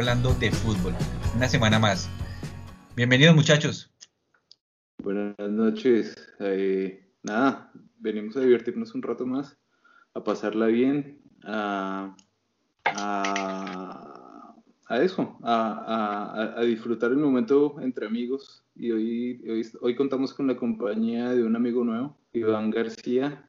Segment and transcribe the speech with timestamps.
[0.00, 0.94] hablando de fútbol.
[1.36, 2.08] Una semana más.
[2.96, 3.92] Bienvenidos muchachos.
[5.04, 6.16] Buenas noches.
[6.38, 9.58] Eh, nada, venimos a divertirnos un rato más,
[10.14, 12.16] a pasarla bien, a,
[15.02, 18.64] eso, a, disfrutar el momento entre amigos.
[18.74, 23.46] Y hoy, hoy, hoy contamos con la compañía de un amigo nuevo, Iván García.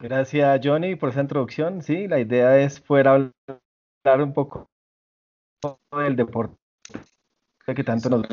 [0.00, 1.80] Gracias Johnny por esa introducción.
[1.80, 4.71] Sí, la idea es poder hablar un poco
[5.92, 6.56] del deporte
[7.74, 8.26] que tanto nos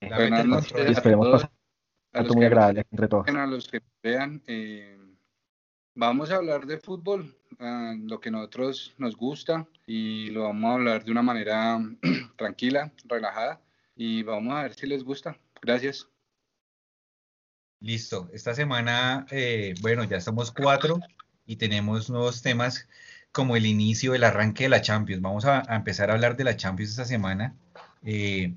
[0.00, 3.28] esperemos pasar muy agradable entre todos.
[3.28, 4.96] A los que vean, eh,
[5.94, 10.70] vamos a hablar de fútbol, ah, lo que a nosotros nos gusta y lo vamos
[10.70, 11.78] a hablar de una manera
[12.36, 13.60] tranquila, relajada
[13.96, 15.36] y vamos a ver si les gusta.
[15.60, 16.08] Gracias.
[17.80, 18.28] Listo.
[18.32, 20.98] Esta semana, eh, bueno, ya somos cuatro
[21.46, 22.88] y tenemos nuevos temas
[23.32, 25.22] como el inicio, el arranque de la Champions.
[25.22, 27.54] Vamos a, empezar a hablar de la Champions esta semana.
[28.02, 28.54] Eh,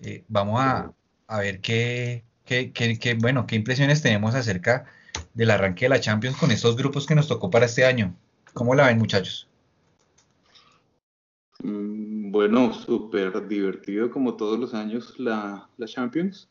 [0.00, 0.92] eh, vamos a,
[1.38, 4.86] ver qué, qué, bueno, qué impresiones tenemos acerca
[5.34, 8.14] del arranque de la Champions con estos grupos que nos tocó para este año.
[8.52, 9.48] ¿Cómo la ven, muchachos?
[11.62, 16.49] Mm, bueno, súper divertido como todos los años la, la Champions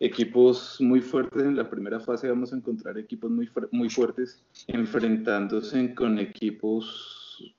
[0.00, 1.42] equipos muy fuertes.
[1.42, 7.54] En la primera fase vamos a encontrar equipos muy, muy fuertes enfrentándose con equipos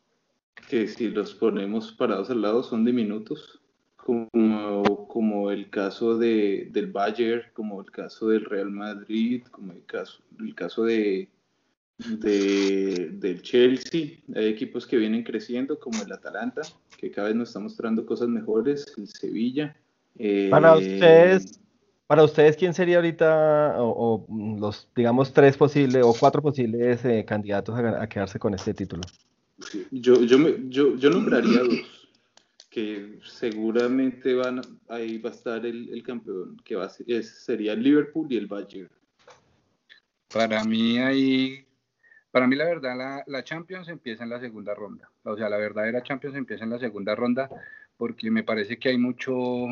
[0.67, 3.59] que si los ponemos parados al lado son diminutos,
[3.95, 9.85] como, como el caso de, del Bayern, como el caso del Real Madrid, como el
[9.85, 11.29] caso, el caso de,
[11.97, 14.17] de, del Chelsea.
[14.33, 16.61] Hay equipos que vienen creciendo, como el Atalanta,
[16.97, 19.75] que cada vez nos está mostrando cosas mejores, el Sevilla.
[20.49, 21.59] Para eh, ustedes,
[22.11, 24.27] para ustedes, ¿quién sería ahorita, o,
[24.59, 29.01] los, digamos, tres posibles o cuatro posibles eh, candidatos a, quedarse con este título?
[29.91, 32.09] Yo, yo, me, yo, yo nombraría dos,
[32.69, 38.35] que seguramente van, ahí va a estar el, campeón, que va sería el Liverpool y
[38.35, 38.89] el Bayern.
[40.33, 41.65] Para mí ahí,
[42.29, 45.09] para mí la verdad, la, la Champions empieza en la segunda ronda.
[45.23, 47.49] O sea, la verdadera Champions empieza en la segunda ronda
[47.95, 49.67] porque me parece que hay mucho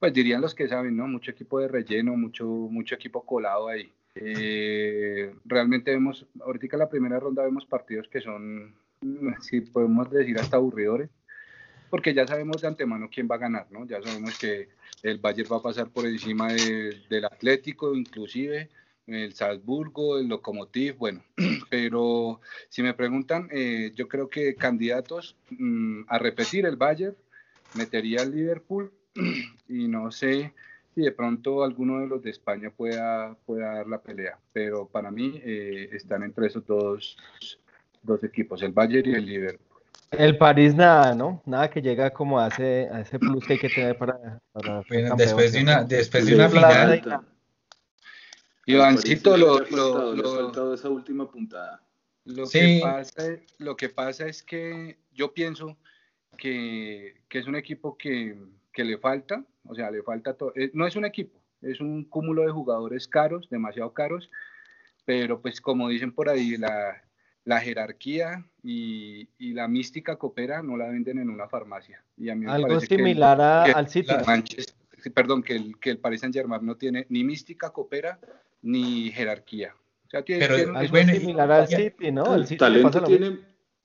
[0.00, 1.06] pues dirían los que saben, ¿no?
[1.06, 3.92] Mucho equipo de relleno, mucho, mucho equipo colado ahí.
[4.14, 8.74] Eh, realmente vemos, ahorita en la primera ronda vemos partidos que son,
[9.42, 11.10] si podemos decir, hasta aburridores,
[11.90, 13.86] porque ya sabemos de antemano quién va a ganar, ¿no?
[13.86, 14.70] Ya sabemos que
[15.02, 18.70] el Bayern va a pasar por encima del Atlético, inclusive
[19.06, 21.22] el Salzburgo, el Lokomotiv, bueno,
[21.70, 22.40] pero
[22.70, 27.16] si me preguntan, eh, yo creo que candidatos mm, a repetir el Bayern,
[27.74, 28.92] metería al Liverpool
[29.68, 30.52] y no sé
[30.94, 35.10] si de pronto alguno de los de España pueda, pueda dar la pelea, pero para
[35.10, 37.16] mí eh, están entre esos dos,
[38.02, 39.66] dos equipos, el Bayern y el Liverpool.
[40.10, 41.40] El París nada, ¿no?
[41.46, 44.40] Nada que llega como a ese, a ese plus que hay que tener para...
[45.16, 47.22] después, de una, después de una final...
[48.66, 51.82] Ivancito, lo, lo, esa última puntada.
[52.24, 53.22] Lo, que pasa,
[53.58, 55.76] lo que pasa es que yo pienso
[56.36, 58.36] que, que es un equipo que,
[58.72, 60.52] que le falta, o sea, le falta todo.
[60.54, 64.30] Eh, no es un equipo, es un cúmulo de jugadores caros, demasiado caros,
[65.04, 67.02] pero pues como dicen por ahí, la,
[67.44, 72.02] la jerarquía y, y, la mística coopera no la venden en una farmacia.
[72.16, 74.12] Y a mí me Algo similar al City.
[75.14, 78.18] perdón, que el, que el Paris Saint Germain no tiene ni mística coopera
[78.62, 79.74] ni jerarquía.
[80.06, 82.34] O sea, tiene, pero, algo similar al City, ¿no?
[82.34, 83.38] El talento, tiene,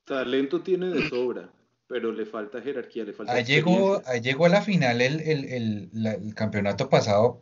[0.06, 1.50] talento tiene de sobra
[1.88, 3.34] pero le falta jerarquía, le falta.
[3.34, 7.42] Ahí llegó, llegó a la final el, el, el, campeonato pasado.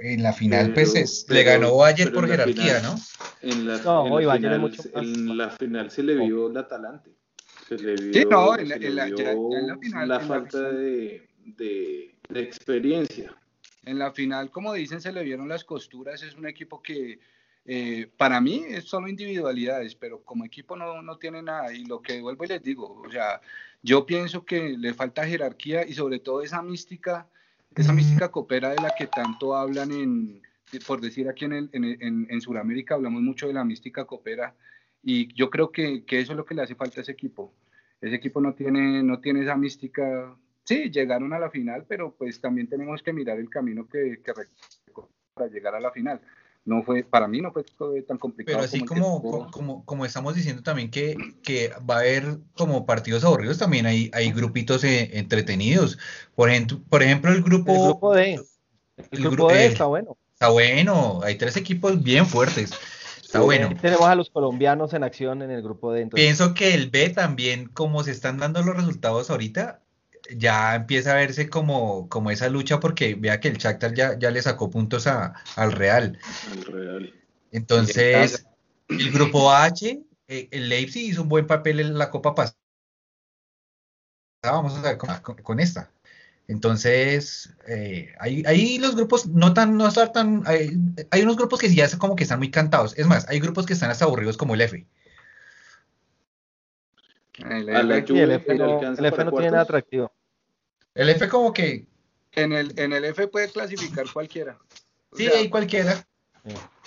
[0.00, 2.96] En la final, pues le ganó Bayern por jerarquía, ¿no?
[3.42, 7.10] En la, no, en, la final, mucho en la final se le vio la talante.
[7.68, 8.78] Se le vio, sí, no, en la,
[9.76, 13.36] final, la falta de, de, de experiencia.
[13.84, 16.22] En la final, como dicen, se le vieron las costuras.
[16.22, 17.18] Es un equipo que
[17.70, 21.70] eh, para mí es solo individualidades, pero como equipo no, no tiene nada.
[21.70, 23.42] Y lo que vuelvo y les digo, o sea,
[23.82, 27.28] yo pienso que le falta jerarquía y sobre todo esa mística,
[27.76, 30.42] esa mística coopera de la que tanto hablan en,
[30.86, 34.54] por decir aquí en, el, en, en, Sudamérica, hablamos mucho de la mística coopera
[35.02, 37.52] y yo creo que, que, eso es lo que le hace falta a ese equipo.
[38.00, 40.34] Ese equipo no tiene, no tiene esa mística.
[40.64, 44.32] Sí, llegaron a la final, pero pues también tenemos que mirar el camino que, que
[45.34, 46.18] para llegar a la final
[46.64, 47.64] no fue, para mí no fue
[48.02, 48.58] tan complicado.
[48.58, 53.24] Pero así como, como, como, estamos diciendo también que, que va a haber como partidos
[53.24, 55.98] aburridos, también hay, hay grupitos eh, entretenidos.
[56.34, 57.72] Por ejemplo, por ejemplo, el grupo...
[57.72, 58.40] El grupo D.
[59.10, 60.16] El, grupo D está bueno.
[60.34, 62.70] Está bueno, hay tres equipos bien fuertes.
[63.22, 63.70] Está bueno.
[63.80, 66.24] Tenemos a los colombianos en acción en el grupo de entonces.
[66.24, 69.82] Pienso que el B también, como se están dando los resultados ahorita,
[70.36, 74.30] ya empieza a verse como, como esa lucha porque vea que el Shakhtar ya, ya
[74.30, 76.18] le sacó puntos a, al Real.
[76.52, 77.14] Al Real.
[77.52, 78.46] Entonces,
[78.88, 82.56] el grupo H, eh, el Leipzig hizo un buen papel en la Copa pasada.
[84.42, 85.90] Vamos a ver con, con esta.
[86.48, 90.78] Entonces, eh, ahí, ahí, los grupos no tan, no están tan, hay,
[91.10, 92.96] hay, unos grupos que ya como que están muy cantados.
[92.96, 94.86] Es más, hay grupos que están hasta aburridos como el F.
[97.38, 100.12] El, el, F, el no, el F no tiene nada atractivo.
[100.94, 101.86] El F como que...
[102.32, 104.58] En el, en el F puede clasificar cualquiera.
[105.10, 106.06] O sí, sea, cualquiera.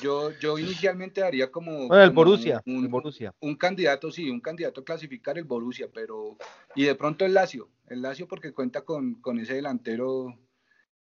[0.02, 3.34] Yo, yo inicialmente haría como, bueno, el como Borussia, un, el Borussia.
[3.40, 6.38] un candidato, sí, un candidato a clasificar el Borussia, pero
[6.76, 10.38] y de pronto el Lazio, el Lazio porque cuenta con, con ese delantero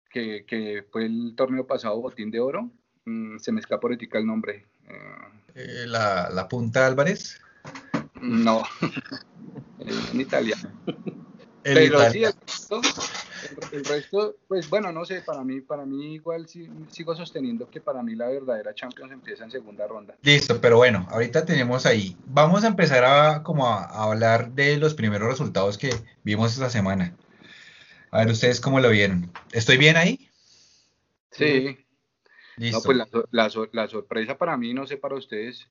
[0.10, 2.72] que, que, fue el torneo pasado botín de oro,
[3.06, 4.66] mm, se me escapa ahorita el nombre.
[5.54, 7.40] Eh, la, la, punta Álvarez.
[8.22, 8.64] No,
[9.80, 10.70] en italiano.
[11.62, 12.12] El pero Italia.
[12.12, 12.82] sí, el resto,
[13.72, 17.70] el, el resto, pues bueno, no sé, para mí, para mí igual sí, sigo sosteniendo
[17.70, 20.16] que para mí la verdadera Champions empieza en segunda ronda.
[20.22, 22.16] Listo, pero bueno, ahorita tenemos ahí.
[22.28, 26.70] Vamos a empezar a como a, a hablar de los primeros resultados que vimos esta
[26.70, 27.14] semana.
[28.12, 29.32] A ver, ustedes cómo lo vieron.
[29.52, 30.30] ¿Estoy bien ahí?
[31.32, 31.78] Sí.
[32.58, 32.78] Listo.
[32.78, 35.70] No, pues la, la, la, sorpresa para mí, no sé para ustedes,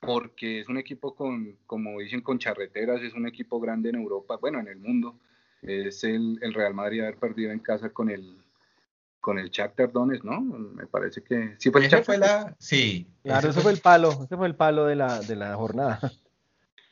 [0.00, 4.36] porque es un equipo con, como dicen, con charreteras, es un equipo grande en Europa,
[4.36, 5.18] bueno, en el mundo.
[5.62, 8.36] Es el, el Real Madrid haber perdido en casa con el
[9.26, 10.40] con el Shakhtar Donetsk, ¿no?
[10.40, 12.04] Me parece que sí fue el Shakhtar.
[12.04, 13.08] fue la, sí.
[13.24, 15.98] Claro, ese fue el palo, ese fue el palo de la, de la jornada.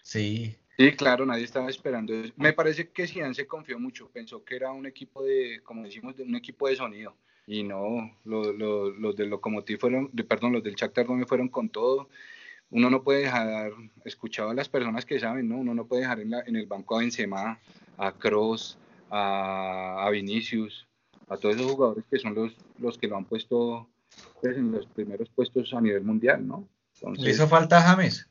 [0.03, 0.57] Sí.
[0.77, 2.13] Sí, claro, nadie estaba esperando.
[2.13, 2.33] eso.
[2.37, 6.17] Me parece que Zidane se confió mucho, pensó que era un equipo de, como decimos,
[6.17, 7.17] de un equipo de sonido.
[7.47, 11.49] Y no, los, los, los del Lokomotiv fueron, de, perdón, los del Shakhtar Donetsk fueron
[11.49, 12.09] con todo.
[12.75, 13.71] Uno no puede dejar,
[14.05, 15.59] escuchado a las personas que saben, ¿no?
[15.59, 17.61] Uno no puede dejar en, la, en el banco a Benzema,
[17.97, 18.79] a Kroos,
[19.13, 20.85] a, Vinicius,
[21.29, 23.89] a todos esos jugadores que son los, los que lo han puesto
[24.43, 26.69] pues, en los primeros puestos a nivel mundial, ¿no?
[27.17, 28.29] Le hizo falta James.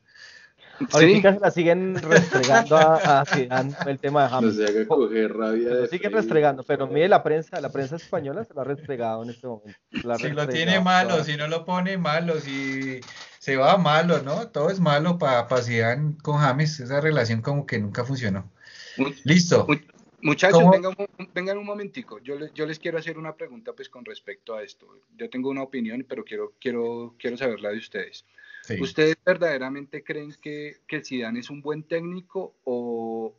[0.92, 4.56] Ahorita se la siguen restregando a, a Zidane el tema de No James.
[4.56, 8.54] se coger rabia Se de siguen restregando, pero mire la prensa, la prensa española se
[8.54, 9.78] lo ha restregado en este momento.
[10.18, 11.24] Si lo tiene malo, toda.
[11.24, 13.00] si no lo pone malo, si
[13.38, 14.48] se va malo, ¿no?
[14.48, 16.80] Todo es malo para pa Zidane con James.
[16.80, 18.50] Esa relación como que nunca funcionó.
[19.24, 19.66] Listo.
[19.68, 19.76] mu-
[20.22, 22.18] Muchachos, vengan, un- vengan un momentico.
[22.20, 24.86] Yo, les- yo les quiero hacer una pregunta pues con respecto a esto.
[25.18, 28.24] Yo tengo una opinión, pero quiero, quiero, quiero saber la de ustedes.
[28.66, 28.80] Sí.
[28.80, 33.34] ¿Ustedes verdaderamente creen que, que Zidane es un buen técnico o,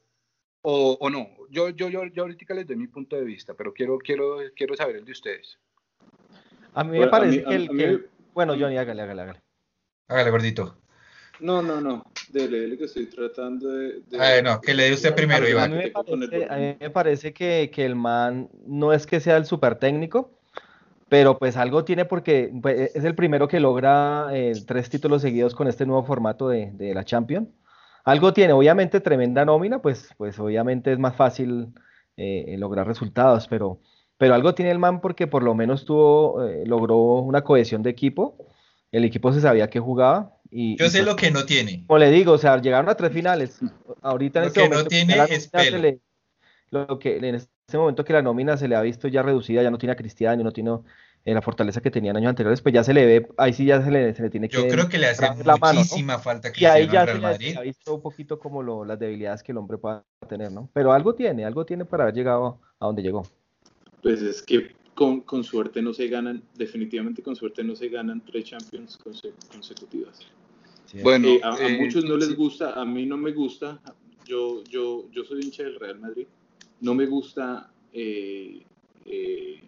[0.61, 1.29] o, o no?
[1.49, 4.75] Yo, yo, yo, yo ahorita les doy mi punto de vista, pero quiero, quiero, quiero
[4.75, 5.57] saber el de ustedes.
[6.75, 7.69] A mí me Bueno, a parece mí- a- que el.
[7.69, 9.41] a mí- que el- Bueno, Johnny, hágale, hágale, hágale.
[10.09, 10.77] Hágale, gordito.
[11.39, 12.03] No, no, no.
[12.29, 14.01] Dele, dele que estoy tratando de.
[14.01, 15.71] de- Ah, no, que le dé usted primero, a, Iván.
[15.71, 19.37] mí me parece, a mí me parece que, que el man no es que sea
[19.37, 20.37] el super técnico,
[21.09, 25.53] pero pues algo tiene porque pues, es el primero que logra eh, tres títulos seguidos
[25.55, 27.49] con este nuevo formato de, de la Champions.
[28.03, 31.73] Algo tiene, obviamente tremenda nómina, pues, pues obviamente es más fácil
[32.17, 33.79] eh, lograr resultados, pero,
[34.17, 37.89] pero algo tiene el man porque por lo menos tuvo, eh, logró una cohesión de
[37.89, 38.37] equipo,
[38.91, 41.83] el equipo se sabía que jugugaba y, Yo y, sé pues, lo que no tiene.
[41.87, 43.59] como le digo, o sea, llegaron a tres finales.
[44.01, 45.77] Ahorita en Lo este que no momento tiene la es pelo.
[45.79, 45.99] le-
[46.69, 49.71] lo que en este momento que la nómina se le ha visto ya reducida, ya
[49.71, 50.71] no tiene a Cristiano, no tiene
[51.25, 53.65] eh, la fortaleza que tenía en años anteriores, pues ya se le ve, ahí sí
[53.65, 55.79] ya se le, se le tiene que Yo creo que le hace la mano, ¿no?
[55.79, 58.99] muchísima falta Y ahí ya se Real le, ha visto un poquito como lo- las
[58.99, 60.69] debilidades que el hombre pueda tener, ¿no?
[60.73, 63.23] Pero algo tiene, algo tiene para haber llegado a donde llegó.
[64.03, 68.23] Pues es que con, con suerte no se ganan, definitivamente con suerte no se ganan
[68.23, 70.19] tres Champions conse- consecutivas.
[71.01, 73.81] Bueno, Eh, a, a eh, muchos no les gusta, a mí no me gusta.
[74.23, 76.27] Yo, yo, yo soy hincha del Real Madrid.
[76.85, 78.61] No me gusta eh,
[79.07, 79.59] eh,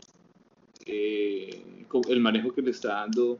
[0.85, 1.63] eh,
[2.09, 3.39] el manejo que le está dando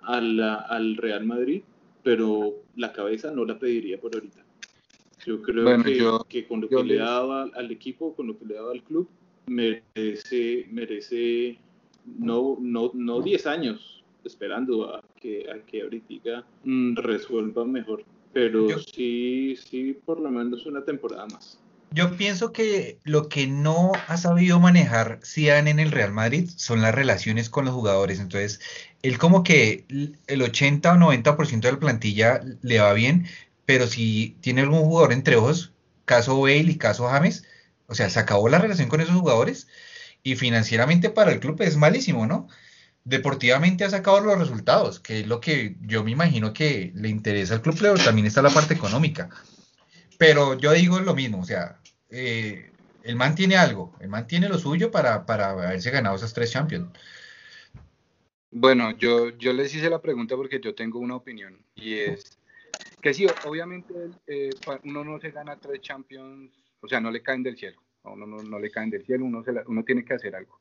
[0.00, 1.60] a la- al Real Madrid,
[2.02, 4.42] pero la cabeza no la pediría por ahorita.
[5.26, 8.38] Yo creo Bueno, que, yo- que con lo que le daba al, equipo, con lo
[8.38, 9.06] que le daba al club,
[9.48, 11.58] merece, merece
[12.06, 18.66] no, no, no 10 años esperando a que, a que ahorita mm, resuelva mejor, pero
[18.70, 21.60] Yo- sí, sí, por lo menos una temporada más.
[21.94, 26.82] Yo pienso que lo que no ha sabido manejar Zidane en el Real Madrid son
[26.82, 28.18] las relaciones con los jugadores.
[28.18, 28.58] Entonces,
[29.02, 29.84] él como que
[30.26, 33.28] el 80 o 90% de la plantilla le va bien,
[33.64, 35.72] pero si tiene algún jugador entre ojos,
[36.04, 37.44] caso Bale y caso James,
[37.86, 39.68] o sea, se acabó la relación con esos jugadores
[40.24, 42.48] y financieramente para el club es malísimo, ¿no?
[43.04, 47.54] deportivamente ha sacado los resultados, que es lo que yo me imagino que le interesa
[47.54, 49.28] al club, pero también está la parte económica.
[50.18, 51.78] Pero yo digo lo mismo, o sea,
[52.14, 52.70] eh,
[53.02, 56.52] el man tiene algo, el man tiene lo suyo para, para haberse ganado esas tres
[56.52, 56.88] Champions.
[58.52, 62.38] Bueno, yo, yo les hice la pregunta porque yo tengo una opinión y es
[63.02, 63.92] que sí, obviamente
[64.28, 64.50] eh,
[64.84, 68.26] uno no se gana tres Champions, o sea, no le caen del cielo, a uno
[68.26, 70.60] no, le caen del cielo, uno, uno tiene que hacer algo.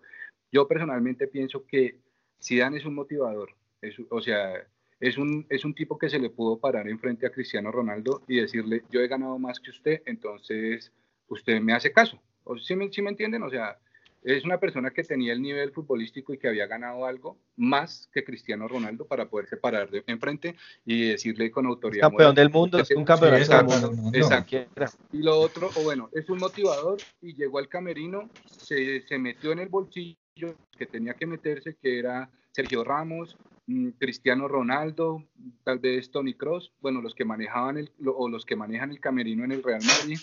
[0.51, 1.99] Yo personalmente pienso que
[2.41, 3.55] Zidane es un motivador,
[4.09, 4.67] o sea,
[4.99, 8.37] es un, es un tipo que se le pudo parar enfrente a Cristiano Ronaldo y
[8.37, 10.91] decirle, yo he ganado más que usted, entonces
[11.27, 12.21] usted me hace caso.
[12.43, 13.43] O, ¿sí, me, ¿Sí me entienden?
[13.43, 13.77] O sea,
[14.23, 18.23] es una persona que tenía el nivel futbolístico y que había ganado algo más que
[18.23, 22.09] Cristiano Ronaldo para poderse parar de enfrente y decirle con autoridad.
[22.09, 24.11] campeón del mundo, es un campeón del mundo.
[24.13, 24.57] Exacto.
[25.11, 29.51] Y lo otro, o bueno, es un motivador y llegó al camerino, se, se metió
[29.51, 30.17] en el bolsillo
[30.77, 33.37] que tenía que meterse, que era Sergio Ramos,
[33.67, 35.23] mm, Cristiano Ronaldo,
[35.63, 39.43] tal vez Tony Cross, bueno, los que manejaban el, o los que manejan el camerino
[39.43, 40.19] en el Real Madrid.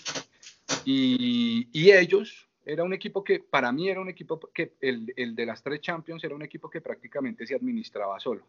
[0.85, 5.35] Y, y ellos, era un equipo que para mí era un equipo que el, el,
[5.35, 8.45] de las tres Champions era un equipo que prácticamente se administraba solo.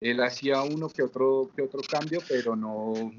[0.00, 3.12] Él hacía uno que otro, que otro cambio, pero no,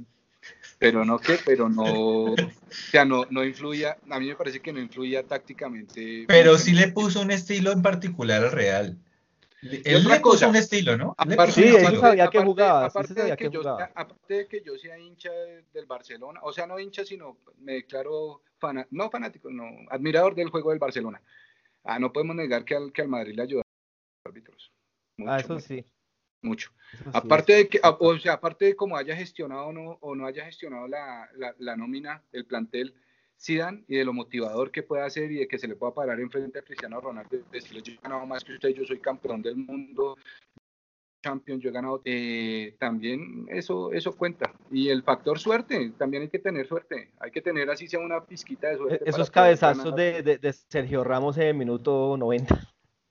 [0.77, 2.35] pero no que, pero no, o
[2.69, 6.25] sea, no, no influía, a mí me parece que no influía tácticamente.
[6.27, 8.97] Pero sí le puso un estilo en particular al Real.
[9.61, 11.15] Él le puso un estilo, ¿no?
[11.49, 12.85] sí, él sabía que jugaba.
[12.85, 15.31] Aparte, de que, yo, aparte de que yo sea hincha
[15.73, 18.43] del Barcelona, o sea, no hincha, sino me declaro
[18.91, 21.21] no fanático, no, admirador del juego del Barcelona.
[21.83, 24.71] Ah, no podemos negar que al, que al Madrid le ayuda los árbitros.
[25.25, 25.85] ah, eso sí.
[26.43, 26.71] Mucho.
[27.13, 30.87] aparte de que, o sea, aparte de cómo haya gestionado no, o no haya gestionado
[30.87, 32.93] la, la, la nómina, el plantel,
[33.39, 36.19] Zidane y de lo motivador que pueda hacer y de que se le pueda parar
[36.19, 39.55] enfrente a Cristiano Ronaldo decirle yo he ganado más que usted, yo soy campeón del
[39.55, 40.17] mundo,
[41.23, 44.53] champion, yo he ganado, eh, también eso, eso cuenta.
[44.71, 48.23] Y el factor suerte, también hay que tener suerte, hay que tener así sea una
[48.23, 49.05] pizquita de suerte.
[49.05, 52.55] E-, esos cabezazos de, de, Sergio Ramos en el minuto 90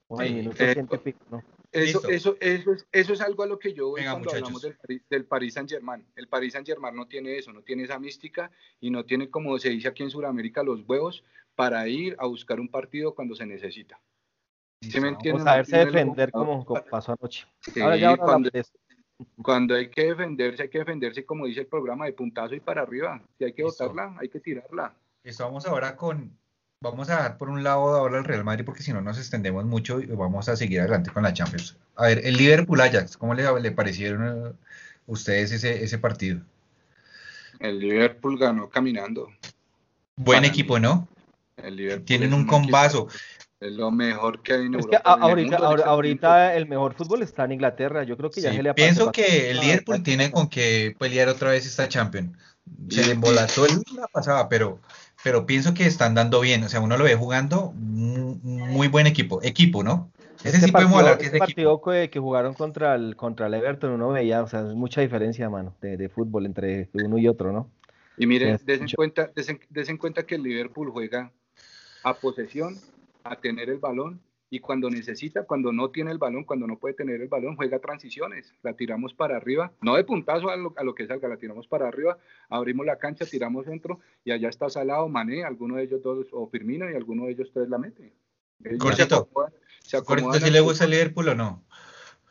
[0.08, 1.42] o en el minuto eh, pico, ¿no?
[1.72, 4.76] Eso, eso, eso, es, eso es algo a lo que yo voy cuando hablamos del,
[5.08, 6.06] del Paris Saint Germain.
[6.16, 9.58] El Paris Saint Germain no tiene eso, no tiene esa mística y no tiene, como
[9.58, 13.46] se dice aquí en Sudamérica, los huevos para ir a buscar un partido cuando se
[13.46, 14.00] necesita.
[14.82, 17.46] ¿Sí me saberse defender como, pasó anoche.
[17.80, 18.50] Ahora ya cuando,
[19.42, 22.82] cuando, hay que defenderse, hay que defenderse como dice el programa, de puntazo y para
[22.82, 23.22] arriba.
[23.38, 24.94] Si hay que botarla, hay que tirarla.
[25.24, 26.38] Eso vamos ahora con
[26.80, 29.64] vamos a dejar por un lado ahora el Real Madrid porque si no nos extendemos
[29.64, 31.76] mucho y vamos a seguir adelante con la Champions.
[31.96, 34.52] A ver, el Liverpool Ajax, ¿cómo le, le parecieron a
[35.06, 36.40] ustedes ese, ese partido?
[37.58, 39.30] El Liverpool ganó caminando.
[40.16, 41.08] Buen equipo, ¿no?
[41.56, 43.08] El Liverpool Tienen un, combazo.
[43.58, 44.98] Es lo mejor que hay en Europa.
[45.04, 48.04] ahorita, el, ahorita el mejor fútbol está en Inglaterra.
[48.04, 51.28] Yo creo que ya se le ha Pienso que el Liverpool tiene con que pelear
[51.28, 52.36] otra vez esta Champions.
[52.90, 54.80] Se le embolató el la pasada, pero
[55.26, 56.62] pero pienso que están dando bien.
[56.62, 59.40] O sea, uno lo ve jugando, muy buen equipo.
[59.42, 60.08] Equipo, ¿no?
[60.38, 63.16] Ese este sí partido, podemos hablar que es de partido que, que, jugaron contra el,
[63.16, 66.90] contra el Everton, uno veía, o sea, es mucha diferencia, mano, de, de fútbol entre
[66.92, 67.68] uno y otro, ¿no?
[68.16, 71.32] Y mire, des en, cuenta, des en cuenta que el Liverpool juega
[72.04, 72.76] a posesión,
[73.24, 74.20] a tener el balón
[74.56, 77.78] y cuando necesita, cuando no tiene el balón, cuando no puede tener el balón, juega
[77.78, 81.36] transiciones, la tiramos para arriba, no de puntazo a lo, a lo que salga, la
[81.36, 82.16] tiramos para arriba,
[82.48, 86.48] abrimos la cancha, tiramos dentro y allá está Salado, Mané, alguno de ellos dos, o
[86.48, 88.14] Firmino y alguno de ellos tres la mete.
[88.78, 89.28] Cortito,
[89.82, 91.62] ¿si le gusta el Liverpool o no?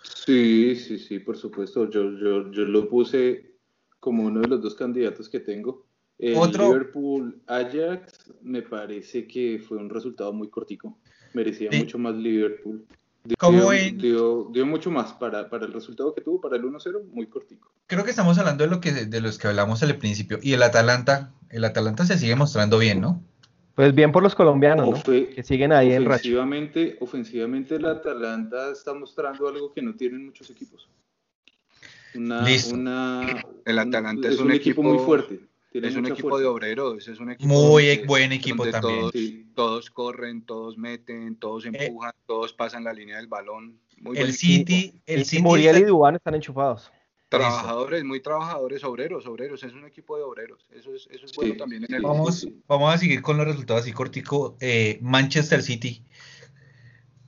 [0.02, 3.52] Sí, sí, sí, por supuesto, yo, yo, yo lo puse
[4.00, 5.86] como uno de los dos candidatos que tengo.
[6.18, 10.98] El Liverpool Ajax me parece que fue un resultado muy cortico
[11.36, 12.86] merecía mucho más Liverpool.
[13.98, 17.72] Dio, dio, mucho más para, para, el resultado que tuvo, para el 1-0, muy cortico.
[17.88, 20.38] Creo que estamos hablando de lo que de los que hablamos al principio.
[20.44, 23.24] Y el Atalanta, el Atalanta se sigue mostrando bien, ¿no?
[23.74, 25.04] Pues bien por los colombianos, ¿no?
[25.04, 30.50] que siguen ahí en ofensivamente, Ofensivamente el Atalanta está mostrando algo que no tienen muchos
[30.50, 30.88] equipos.
[32.14, 32.76] Listo.
[32.76, 35.42] el Atalanta es, un, equipo muy fuerte
[35.84, 39.54] es un equipo de obreros, es un equipo muy buen equipo también.
[39.54, 43.80] Todos, corren, todos meten, todos eh, empujan, todos pasan la línea del balón.
[44.14, 46.92] el City, el City Muriel y Dubán están enchufados.
[47.30, 50.66] Trabajadores, muy trabajadores, obreros, obreros, es un equipo de obreros.
[50.72, 53.82] Eso es, eso es bueno también en el vamos, vamos a seguir con los resultados
[53.82, 54.56] así cortico.
[54.60, 56.04] Eh, Manchester City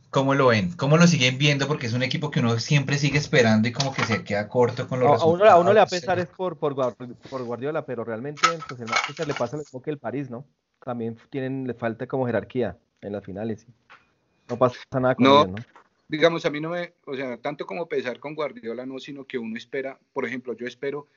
[0.10, 0.72] ¿Cómo lo ven?
[0.78, 1.68] ¿Cómo lo siguen viendo?
[1.68, 4.88] Porque es un equipo que uno siempre sigue esperando y como que se queda corto
[4.88, 5.52] con los resultados.
[5.52, 6.74] A uno, le va a pensar es por, por,
[7.44, 10.46] Guardiola, pero realmente pues el Manchester le pasa lo mismo que el París, ¿no?
[10.84, 13.68] También tienen, le falta como jerarquía en las finales.
[14.50, 15.78] No pasa nada con no, ellos, ¿no?
[16.08, 19.38] digamos, a mí no me, o sea, tanto como pesar con Guardiola, no, sino que
[19.38, 21.08] uno espera, por ejemplo, yo espero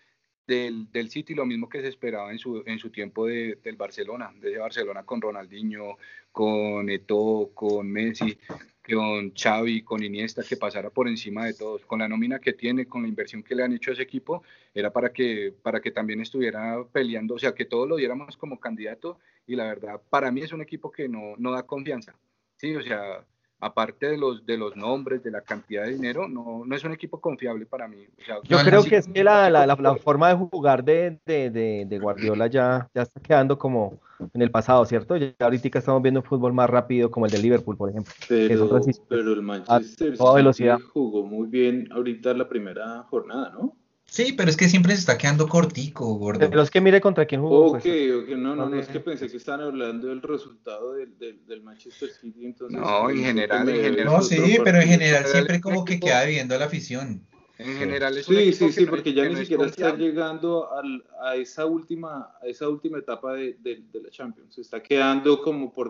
[0.50, 3.76] del, del City lo mismo que se esperaba en su, en su tiempo de, del
[3.76, 5.96] Barcelona, desde Barcelona con Ronaldinho,
[6.32, 8.36] con Eto'o, con Messi,
[8.82, 11.86] con Xavi, con Iniesta, que pasara por encima de todos.
[11.86, 14.42] Con la nómina que tiene, con la inversión que le han hecho a ese equipo,
[14.74, 18.58] era para que, para que también estuviera peleando, o sea, que todos lo diéramos como
[18.58, 22.16] candidato y la verdad, para mí es un equipo que no, no da confianza.
[22.56, 23.24] Sí, o sea,
[23.60, 26.92] aparte de los, de los nombres, de la cantidad de dinero, no, no es un
[26.92, 28.06] equipo confiable para mí.
[28.44, 31.50] Yo creo que es que la, la, la, forma de jugar de, de,
[31.86, 33.98] de, Guardiola ya, ya está quedando como
[34.34, 35.16] en el pasado, ¿cierto?
[35.16, 38.12] Ya ahorita estamos viendo un fútbol más rápido como el de Liverpool, por ejemplo.
[38.28, 40.78] Pero, pero el Manchester velocidad.
[40.92, 43.76] jugó muy bien ahorita la primera jornada, ¿no?
[44.10, 46.40] Sí, pero es que siempre se está quedando cortico, gordo.
[46.50, 47.66] Pero es que mire contra quién jugó.
[47.68, 48.36] Ok, pues.
[48.36, 52.10] no, no, no, es que pensé que estaban hablando del resultado del, del, del Manchester
[52.10, 52.76] City, entonces...
[52.76, 54.06] No, en general, en general.
[54.06, 57.24] No, sí, pero en general siempre como que queda viendo la afición.
[57.56, 61.66] En general es Sí, sí, sí, porque ya ni siquiera está llegando al, a, esa
[61.66, 64.56] última, a esa última etapa de, de, de la Champions.
[64.56, 65.88] Se está quedando como por...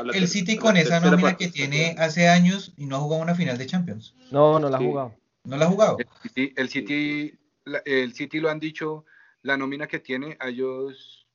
[0.00, 3.22] a la el City con esa nómina que tiene hace años y no ha jugado
[3.22, 4.16] una final de Champions.
[4.32, 5.19] No, no la ha jugado.
[5.44, 5.96] ¿No la ha jugado?
[6.34, 7.38] El City,
[7.84, 9.04] el City, lo han dicho,
[9.42, 11.26] la nómina que tiene, a ellos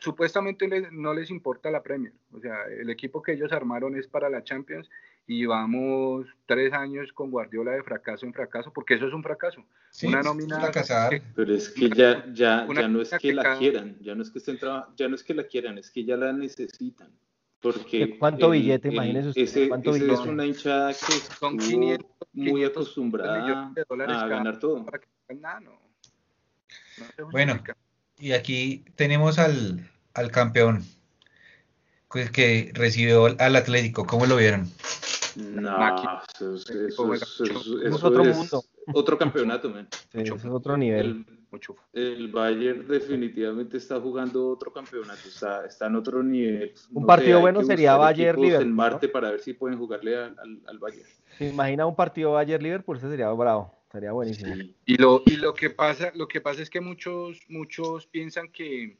[0.00, 2.12] supuestamente no les importa la Premier.
[2.32, 4.90] O sea, el equipo que ellos armaron es para la Champions
[5.26, 9.64] y vamos tres años con Guardiola de fracaso en fracaso, porque eso es un fracaso.
[10.02, 10.70] una nómina.
[11.36, 14.38] pero es que ya, ya, ya no es que, la quieran, ya no es que
[14.38, 14.58] estén
[14.96, 17.12] ya no es que la quieran, es que ya la necesitan.
[17.62, 18.88] Porque ¿Cuánto billete?
[18.88, 19.42] Imagínese usted.
[19.42, 23.72] Ese, ¿cuánto ese es una hinchada que son 500, muy acostumbrada
[24.08, 24.84] a ganar todo.
[27.30, 27.62] bueno,
[28.18, 30.84] y aquí tenemos al, al campeón
[32.32, 34.06] que recibió al Atlético.
[34.06, 34.70] ¿Cómo lo vieron?
[35.36, 38.64] No, eso, es otro mundo.
[38.92, 39.88] Otro campeonato, man.
[40.12, 41.24] es otro nivel.
[41.92, 46.72] El, Bayern definitivamente está jugando otro campeonato, está, está en otro nivel.
[46.92, 48.62] Un partido bueno sería Bayern-Liverpool.
[48.62, 51.08] En Marte para ver si pueden jugarle al, al, Bayern.
[51.36, 52.96] ¿Se imagina un partido Bayern-Liverpool?
[52.96, 54.54] Ese sería bravo, sería buenísimo.
[54.86, 58.96] Y, lo, y lo, que pasa, lo que pasa es que muchos, muchos piensan que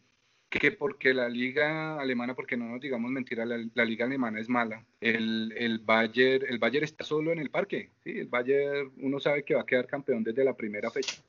[0.58, 4.84] que porque la liga alemana, porque no nos digamos mentira, la, liga alemana es mala.
[5.00, 7.90] El, el, Bayern, el Bayern está solo en el parque.
[8.04, 8.10] ¿sí?
[8.18, 11.22] El Bayern, uno sabe que va a quedar campeón desde la primera fecha.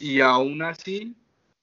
[0.00, 1.14] Y aún así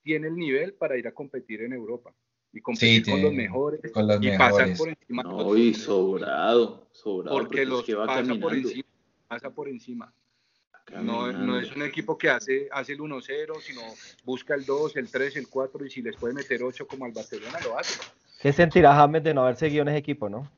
[0.02, 2.12] tiene el nivel para ir a competir en Europa.
[2.52, 3.80] Y competir con los mejores.
[3.84, 5.22] y pasar por encima.
[5.22, 7.38] No, y sobrado, sobrado.
[7.38, 8.88] Porque, los pasa por encima.
[9.28, 10.12] Pasa por encima.
[10.90, 13.80] No, no, es un equipo que hace, hace el 1-0, sino
[14.24, 17.12] busca el 2, el 3, el 4 y si les puede meter 8 como al
[17.12, 18.00] Barcelona lo hace.
[18.40, 20.50] ¿Qué sentirá James de no haber seguido en ese equipo, no?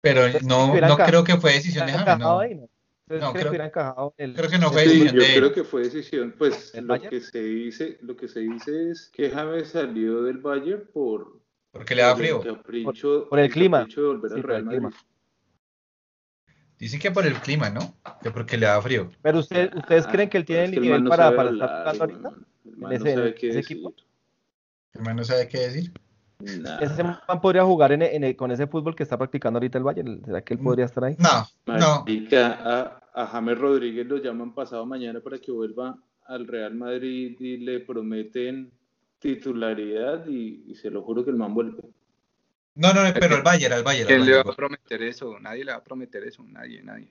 [0.00, 2.42] Pero no, no creo que fue decisión de James, no.
[2.42, 3.32] no.
[3.32, 3.70] creo, que
[4.34, 7.42] creo, que no fue decisión de Yo creo que fue decisión, pues lo que se
[7.42, 12.14] dice, lo que se dice es que James salió del Bayern por porque le da
[12.14, 12.40] frío.
[12.40, 13.84] por, por, el clima.
[13.84, 14.88] De volver al Real Madrid.
[16.84, 17.94] Dicen que por el clima, ¿no?
[18.22, 19.10] Que porque le da frío.
[19.22, 22.32] Pero usted, ¿ustedes creen que él tiene el nivel para, para estar jugando ahorita?
[22.62, 23.94] En ese, equipo.
[24.92, 25.92] El man no sabe qué decir.
[26.82, 30.22] Ese man podría jugar en, con ese fútbol que está practicando ahorita el Bayern.
[30.26, 30.64] ¿Será que él mm.
[30.64, 31.16] podría estar ahí?
[31.18, 32.04] No, no.
[32.36, 37.56] A, a James Rodríguez lo llaman pasado mañana para que vuelva al Real Madrid y
[37.56, 38.70] le prometen
[39.20, 41.80] titularidad y, y se lo juro que el man vuelve.
[42.76, 44.08] No, no, pero al Bayern, al Bayern.
[44.08, 45.38] ¿Quién le va a prometer eso?
[45.38, 47.08] Nadie le va a prometer eso, nadie, nadie.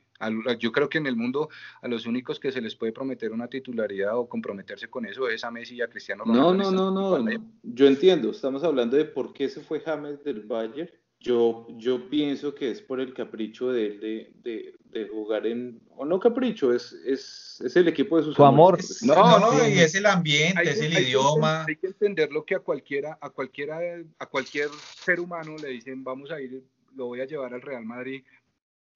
[0.59, 1.49] yo creo que en el mundo
[1.81, 5.43] a los únicos que se les puede prometer una titularidad o comprometerse con eso es
[5.45, 6.53] a Messi y a Cristiano Ronaldo.
[6.53, 10.41] No, no, no, no, yo entiendo, estamos hablando de por qué se fue James del
[10.41, 10.89] Bayern.
[11.23, 16.05] Yo, yo pienso que es por el capricho de él de, de jugar en, o
[16.05, 18.77] no capricho, es, es, es el equipo de sus Su amor.
[19.01, 21.65] No, no, y es el ambiente, es el idioma.
[21.65, 23.79] hay que entender lo que a cualquiera, a cualquiera,
[24.19, 24.69] a cualquier
[25.03, 26.63] ser humano le dicen, vamos a ir,
[26.95, 28.23] lo voy a llevar al Real Madrid,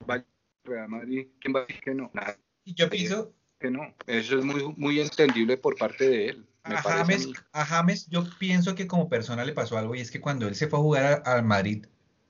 [0.09, 0.25] va al
[0.63, 2.11] Real Madrid, ¿quién va a decir que no?
[2.63, 6.45] Y yo pienso que no, eso es muy, muy entendible por parte de él.
[6.63, 10.19] A James, a, James, yo pienso que como persona le pasó algo y es que
[10.19, 11.85] cuando él se fue a jugar al Madrid,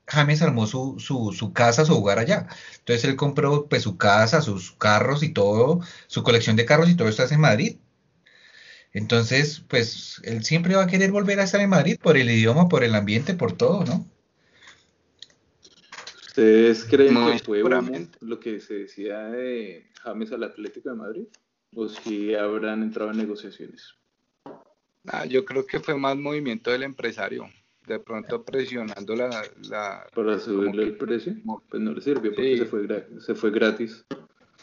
[0.07, 2.47] James armó su, su, su, casa, su hogar allá.
[2.79, 6.95] Entonces él compró pues su casa, sus carros y todo, su colección de carros y
[6.95, 7.77] todo esto en Madrid.
[8.93, 12.69] Entonces, pues él siempre va a querer volver a estar en Madrid por el idioma,
[12.69, 14.07] por el ambiente, por todo, ¿no?
[16.27, 17.63] ¿Ustedes creen que fue
[18.21, 21.23] lo que se decía de James al Atlético de Madrid?
[21.75, 23.95] ¿O si habrán entrado en negociaciones?
[25.05, 27.49] Ah, yo creo que fue más movimiento del empresario
[27.87, 29.43] de pronto presionando la...
[29.69, 31.33] la Para subirle el precio,
[31.69, 32.57] pues no le sirvió porque Sí.
[32.59, 34.05] se, fue se fue gratis.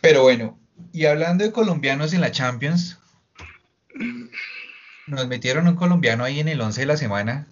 [0.00, 0.58] Pero bueno,
[0.92, 2.98] y hablando de colombianos en la Champions,
[5.06, 7.46] nos metieron un colombiano ahí en el 11 de la semana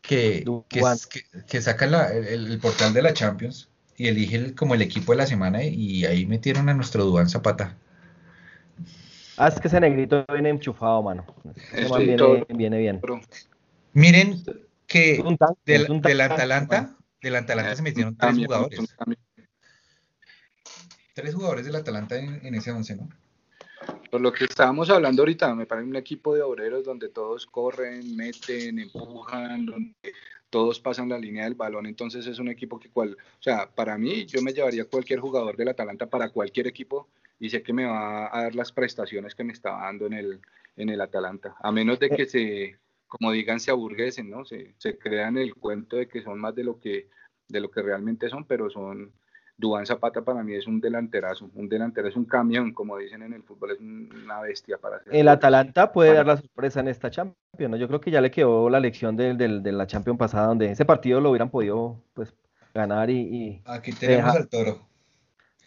[0.00, 0.98] que, que, Duan.
[1.10, 4.82] que, que saca la- el, el portal de la Champions y elige el- como el
[4.82, 7.76] equipo de la semana y ahí metieron a nuestro Duan Zapata.
[9.36, 11.24] Ah, es que ese negrito viene enchufado, mano.
[11.88, 12.98] Man viene bien.
[13.00, 13.20] Pero,
[13.92, 14.42] Miren
[14.86, 18.80] que Es un tanque, del, es un del Atalanta, del Atalanta se metieron tres jugadores.
[21.14, 23.08] Tres jugadores del Atalanta en, en ese 11, ¿no?
[24.10, 28.14] Por lo que estábamos hablando ahorita, me parece un equipo de obreros donde todos corren,
[28.14, 29.94] meten, empujan, donde
[30.50, 33.96] todos pasan la línea del balón, entonces es un equipo que cual, o sea, para
[33.96, 37.08] mí yo me llevaría cualquier jugador del Atalanta para cualquier equipo
[37.40, 40.40] y sé que me va a dar las prestaciones que me estaba dando en el,
[40.76, 42.76] en el Atalanta, a menos de que se,
[43.18, 44.44] como digan, se aburguesen, ¿no?
[44.46, 47.10] Se, se crean el cuento de que son más de lo que,
[47.48, 49.12] de lo que realmente son, pero son,
[49.58, 53.34] Dubán Zapata para mí es un delanterazo, un delantero es un camión, como dicen en
[53.34, 55.28] el fútbol, es un- una bestia para hacer El.
[55.28, 57.76] Atalanta puede Para- dar la sorpresa en esta Champions, ¿no?
[57.76, 60.70] Yo creo que ya le quedó la lección del, del- de la Champions pasada, donde
[60.70, 62.32] ese partido lo hubieran podido pues,
[62.72, 64.88] ganar y, y Aquí tenemos Deja- al toro.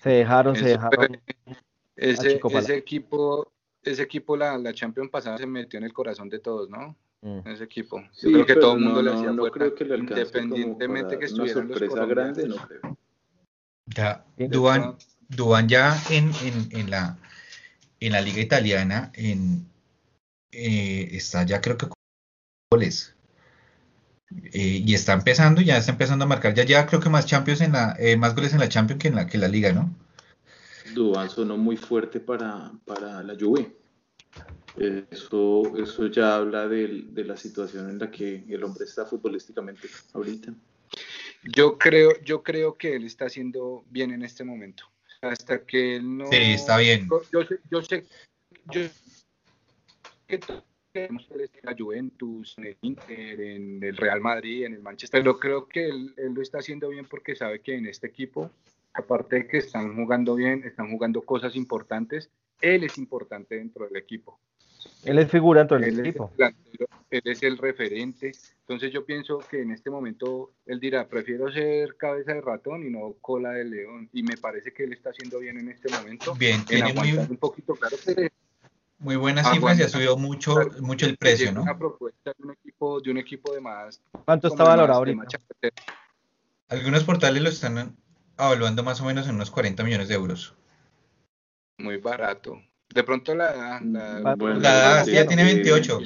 [0.02, 1.22] se dejaron, se dejaron.
[1.96, 3.52] Ese, ese equipo,
[3.84, 6.96] ese equipo la, la Champions pasada se metió en el corazón de todos, ¿no?
[7.26, 7.40] Mm.
[7.48, 8.02] Ese equipo.
[8.02, 9.98] Yo Sí, creo que todo el no, mundo le no, hacía no creo que le
[9.98, 12.98] independientemente que una estuvieran los sorpresa grande, no creo.
[13.88, 14.48] Ya, Sí.
[14.48, 14.96] Duván,
[15.28, 17.18] Duván ya en, en, en la,
[18.00, 19.68] en la liga italiana en,
[20.52, 21.96] eh, está ya creo que con
[22.72, 23.16] goles.
[24.54, 27.62] Eh, y está empezando, ya está empezando a marcar, ya ya creo que más Champions
[27.62, 29.74] en la, eh, más goles en la Champions que en la, que en la liga,
[29.74, 29.92] ¿no?
[30.94, 33.76] Dubán sonó muy fuerte para, para la Juve.
[34.78, 39.88] Eso, eso ya habla del- de, la situación en la que el hombre está futbolísticamente
[40.14, 40.54] ahorita.
[41.44, 44.84] Yo creo, yo creo que él está haciendo bien en este momento.
[45.22, 46.28] Hasta que él no.
[46.28, 47.08] Sí, está bien.
[47.32, 48.06] Yo sé, yo sé,
[48.66, 48.82] yo
[50.28, 51.18] que en
[51.64, 55.90] la Juventus, en el Inter, en el Real Madrid, en el Manchester, pero creo que
[55.90, 58.50] él, él lo está haciendo bien porque sabe que en este equipo,
[58.94, 62.30] aparte de que están jugando bien, están jugando cosas importantes,
[62.62, 64.40] él es importante dentro del equipo.
[65.04, 66.32] Él es figura dentro del Él es, equipo.
[66.38, 66.56] el
[67.12, 68.32] él es el referente.
[68.62, 72.90] Entonces yo pienso que en este momento él dirá, prefiero ser cabeza de ratón y
[72.90, 74.10] no cola de león.
[74.14, 76.36] Y me parece que él está haciendo bien en este momento.
[76.36, 78.32] Bien, En tiene muy, un poquito, claro que
[78.98, 81.62] muy buenas cifras y ha subido mucho, Claro, mucho el precio, ¿no?
[81.62, 84.02] Una propuesta de un equipo, de un equipo de más.
[84.24, 85.24] ¿Cuánto está valorado ahorita?
[86.70, 87.96] Algunos portales lo están
[88.38, 90.56] evaluando más o menos en unos 40 millones de euros.
[91.78, 92.62] Muy barato.
[92.94, 93.82] De pronto la edad.
[93.82, 95.54] La, Va- Bueno, La edad, sí, tiene sí.
[95.56, 96.00] 28.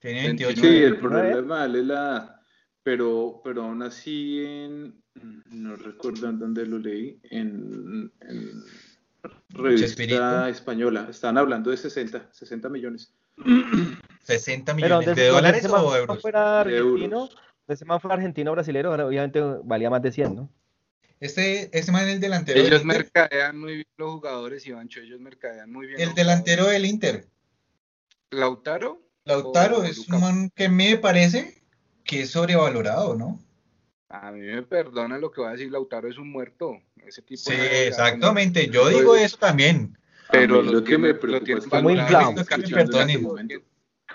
[0.00, 0.60] Tiene 28.
[0.60, 1.00] Sí, el ¿29?
[1.00, 2.38] problema es la...
[2.84, 5.00] Pero, pero aún así, en,
[5.50, 8.50] no recuerdo en dónde lo leí, en, en
[9.78, 10.18] Chespirito.
[10.18, 13.14] revista española, estaban hablando de 60, 60 millones.
[14.24, 16.20] 60 Pero millones donde de dólares o euros.
[16.20, 17.36] fuera De argentino, euros.
[17.68, 20.50] ese man fue argentino brasilero, obviamente valía más de 100, ¿no?
[21.22, 22.98] Este, este man es el delantero del Ellos Inter.
[22.98, 24.98] mercadean muy bien los jugadores, Ivancho.
[25.00, 26.00] Ellos mercadean muy bien.
[26.00, 27.28] El los delantero del Inter.
[28.30, 29.00] Lautaro.
[29.24, 30.16] Lautaro es Luca.
[30.16, 31.62] un man que me parece
[32.02, 33.40] que es sobrevalorado, ¿no?
[34.08, 36.82] A mí me perdona lo que va a decir Lautaro, es un muerto.
[37.06, 38.68] Ese tipo Sí, exactamente.
[38.68, 39.96] Yo Pues, digo eso también.
[40.32, 42.34] Pero lo que me preocupa tienen es que muy inflado.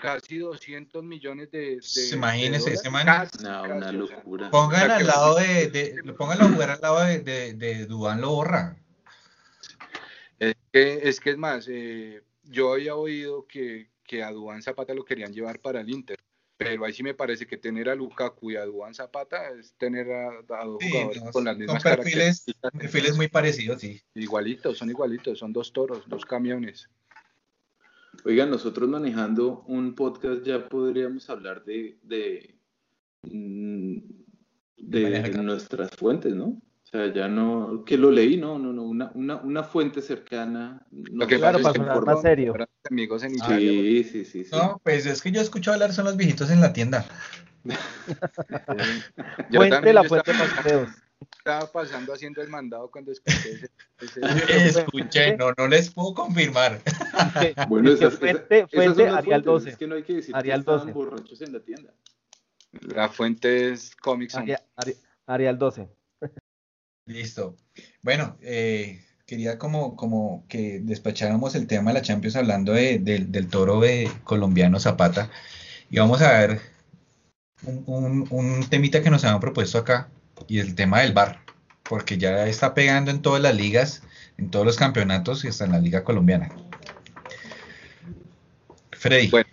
[0.00, 0.20] perdonen.
[0.20, 1.76] casi- Casi 200 millones de.
[1.76, 2.80] de- Se de imagínese, dólares.
[2.80, 4.50] ese man- Casi, No, casi, una o sea, locura.
[4.50, 8.30] Pongan al lado de, de, pónganlo a jugar al lado de, de, de Duván lo
[8.30, 8.76] borra.
[10.38, 14.94] Es que es, que es más, eh, yo había oído que, que a Duván Zapata
[14.94, 16.18] lo querían llevar para el Inter,
[16.56, 20.10] pero ahí sí me parece que tener a Lukaku y a Duván Zapata es tener
[20.12, 20.28] a,
[20.60, 22.70] a dos Sí, jugadores no, con las son mismas perfiles, características.
[22.72, 24.00] perfiles muy parecidos, sí.
[24.14, 26.88] Igualitos, son igualitos, son dos toros, dos camiones.
[28.24, 32.58] Oigan, nosotros manejando un podcast ya podríamos hablar de, de,
[33.22, 33.96] mm,
[34.76, 36.46] de nuestras fuentes, ¿no?
[36.88, 40.86] O sea, ya no, que lo leí, no, no, no, una, una, una fuente cercana.
[40.90, 42.54] No Lo que Claro, para se sonar más serio.
[42.90, 43.70] Amigos en Italia.
[43.70, 44.56] Sí, sí, sí, sí.
[44.56, 47.04] No, pues es que yo escucho hablar son los viejitos en la tienda.
[49.50, 50.90] Fuente, también la fuente estaba, más videos.
[51.38, 53.70] Estaba pasando haciendo el mandado cuando escuché ese.
[54.00, 54.20] ese-
[54.80, 56.80] Escuché, no, no les puedo confirmar.
[57.68, 59.70] Bueno, esas, esas- fuente, esas son fuente las Arial fuentes, 12.
[59.70, 60.92] Es que no hay que decir Arial que estaban 12.
[60.92, 61.92] borrachos en la tienda.
[62.72, 64.54] la fuente es Comic Zone.
[64.54, 65.88] Ari- Ari- Arial 12.
[67.06, 67.56] Listo.
[68.02, 73.32] Bueno, eh, quería como, como que despacháramos el tema de la Champions hablando de- del-
[73.32, 75.30] del toro de colombiano Zapata.
[75.90, 76.60] Y vamos a ver
[77.64, 80.08] un, un, temita que nos habían propuesto acá
[80.46, 81.40] y el tema del bar,
[81.82, 84.02] porque ya está pegando en todas las ligas,
[84.36, 86.48] en todos los campeonatos y hasta en la liga colombiana.
[88.92, 89.30] Freddy.
[89.30, 89.48] Bueno,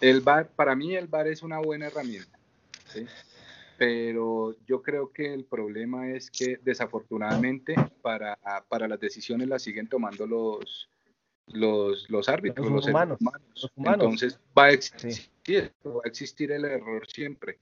[0.00, 2.38] el bar, para mí el bar es una buena herramienta,
[3.76, 8.38] pero yo creo que el problema es que desafortunadamente para,
[8.68, 10.88] para las decisiones las siguen tomando los,
[11.52, 13.18] los, los árbitros, los, humanos,
[13.76, 17.58] Entonces va a, existir, va a existir el error siempre,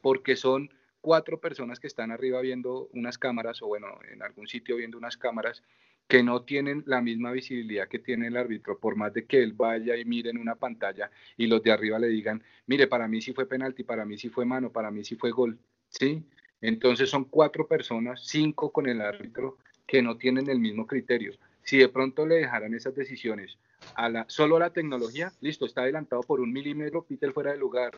[0.00, 4.76] porque son cuatro personas que están arriba viendo unas cámaras o bueno, en algún sitio
[4.76, 5.62] viendo unas cámaras
[6.08, 9.52] que no tienen la misma visibilidad que tiene el árbitro, por más de que él
[9.52, 13.20] vaya y mire en una pantalla y los de arriba le digan, mire, para mí
[13.20, 16.24] sí fue penalti, para mí sí fue mano, para mí sí fue gol, ¿sí?
[16.60, 21.34] Entonces son cuatro personas, cinco con el árbitro, que no tienen el mismo criterio.
[21.62, 23.58] Si de pronto le dejaran esas decisiones
[23.94, 27.58] a la, solo a la tecnología, listo, está adelantado por un milímetro, Peter fuera de
[27.58, 27.96] lugar.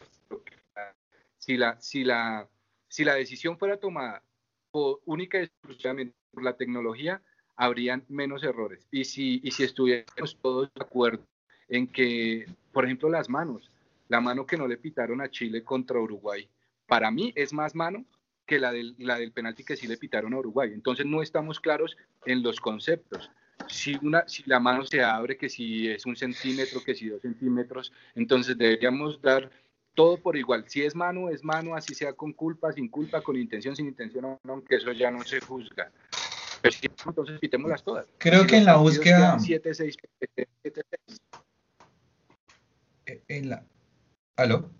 [1.38, 2.48] Si la, si la,
[2.88, 4.22] si la decisión fuera tomada
[4.70, 7.22] por, única y exclusivamente por la tecnología,
[7.56, 8.86] habrían menos errores.
[8.90, 11.24] Y si, y si estuviéramos todos de acuerdo
[11.68, 13.70] en que, por ejemplo, las manos,
[14.08, 16.48] la mano que no le pitaron a Chile contra Uruguay,
[16.86, 18.04] para mí es más mano
[18.46, 20.70] que la del, la del penalti que sí le pitaron a Uruguay.
[20.72, 23.30] Entonces no estamos claros en los conceptos
[23.68, 27.22] si, una, si la mano se abre, que si es un centímetro, que si dos
[27.22, 29.50] centímetros, entonces deberíamos dar
[29.98, 30.64] todo por igual.
[30.68, 34.38] Si es mano, es mano, así sea con culpa, sin culpa, con intención, sin intención,
[34.44, 35.90] aunque eso ya no se juzga.
[36.62, 38.06] Pero si, entonces quitémoslas todas.
[38.18, 39.36] Creo que en la búsqueda...
[39.40, 39.96] 7, 6,
[40.62, 40.82] 7,
[43.06, 43.16] 6.
[43.26, 43.66] En la...
[44.36, 44.70] ¿Aló?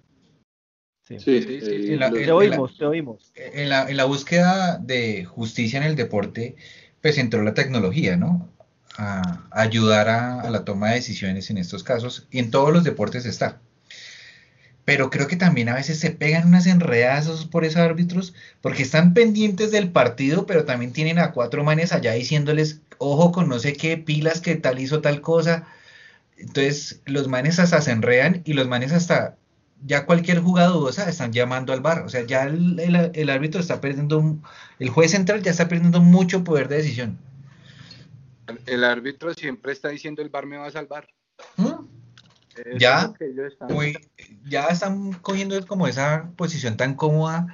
[1.02, 1.92] Sí, sí, sí, sí.
[1.94, 3.32] En la, te oímos, te oímos.
[3.34, 6.54] En la, en la búsqueda de justicia en el deporte,
[7.02, 8.48] pues entró la tecnología, ¿no?
[8.98, 13.26] a, ayudar a, la toma de decisiones en estos casos y en todos los deportes
[13.26, 13.60] está.
[14.88, 19.12] Pero creo que también a veces se pegan unas enredadas por esos árbitros porque están
[19.12, 23.74] pendientes del partido, pero también tienen a cuatro manes allá diciéndoles, ojo con no sé
[23.74, 25.68] qué pilas que tal hizo tal cosa.
[26.38, 29.36] Entonces los manes hasta se enredan y los manes hasta
[29.84, 30.72] ya cualquier jugada
[31.06, 32.04] están llamando al bar.
[32.06, 32.80] O sea, ya el,
[33.12, 34.38] el, árbitro está perdiendo,
[34.78, 37.18] el juez central ya está perdiendo mucho poder de decisión.
[38.64, 41.06] El árbitro siempre está diciendo el bar me va a salvar.
[41.58, 41.97] ¿Mm?
[42.78, 43.12] Ya,
[44.46, 47.46] ya están cogiendo como esa posición tan cómoda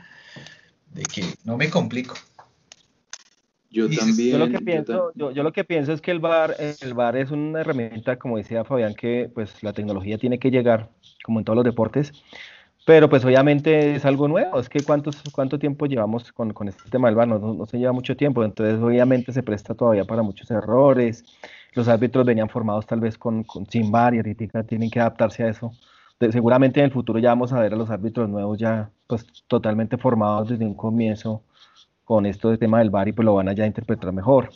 [0.92, 2.14] de que no me complico.
[3.70, 4.30] Yo también.
[4.30, 7.32] Yo lo que pienso, yo, lo que pienso es que el bar, el bar es
[7.32, 10.90] una herramienta, como decía Fabián, que pues la tecnología tiene que llegar,
[11.24, 12.12] como en todos los deportes,
[12.86, 16.88] pero pues obviamente es algo nuevo, es que cuántos, cuánto tiempo llevamos con, con este
[16.88, 20.50] tema del VAR, no, se lleva mucho tiempo, entonces obviamente se presta todavía para muchos
[20.50, 21.24] errores,
[21.74, 25.48] los árbitros venían formados tal vez con, sin VAR y ahorita tienen que adaptarse a
[25.48, 25.72] eso.
[26.30, 29.98] seguramente en el futuro ya vamos a ver a los árbitros nuevos ya pues totalmente
[29.98, 31.42] formados desde un comienzo
[32.04, 34.50] con esto del tema del VAR y pues lo van a ya interpretar mejor.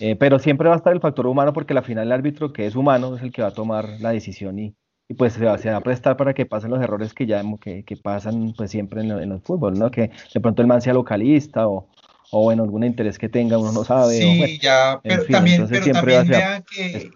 [0.00, 2.66] Eh, pero siempre va a estar el factor humano porque al final el árbitro que
[2.66, 4.74] es humano es el que va a tomar la decisión y,
[5.18, 8.54] pues se va, a prestar para que pasen los errores que ya que, que pasan
[8.56, 9.90] pues siempre en, en, el fútbol, ¿no?
[9.90, 11.88] Que de pronto el man sea localista o,
[12.30, 14.18] o bueno, algún interés que tenga, uno no sabe.
[14.18, 17.10] Sí, ya, pero también, pero también vean que,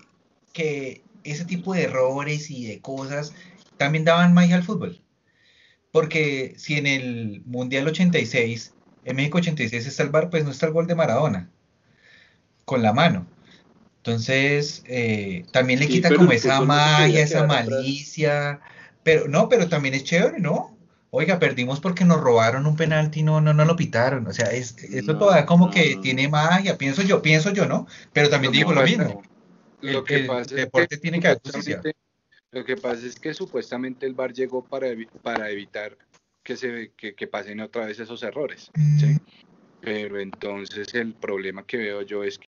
[0.53, 3.33] que ese tipo de errores y de cosas
[3.77, 5.01] también daban magia al fútbol.
[5.93, 8.75] Porque si en el Mundial 86,
[9.05, 11.51] en México 86 está el bar, pues no está el gol de Maradona,
[12.65, 13.27] con la mano.
[13.99, 18.61] Entonces, eh, también le quita como esa magia, esa malicia.
[19.03, 20.74] Pero no, pero también es chévere, ¿no?
[21.17, 24.27] Oiga, perdimos porque nos robaron un penalti y no, no, no lo pitaron.
[24.27, 27.87] O sea, es, eso todavía como que tiene magia, pienso yo, pienso yo, ¿no?
[28.13, 29.23] Pero también digo lo mismo.
[29.81, 31.81] Lo que pasa el deporte tiene que haber justicia.
[32.51, 34.89] Lo que pasa es que supuestamente el VAR llegó para,
[35.23, 35.97] para evitar
[36.43, 38.73] que se que, que, pasen otra vez esos errores.
[38.99, 39.07] ¿sí?
[39.07, 39.21] Mm.
[39.83, 42.49] Pero entonces el problema que veo yo es que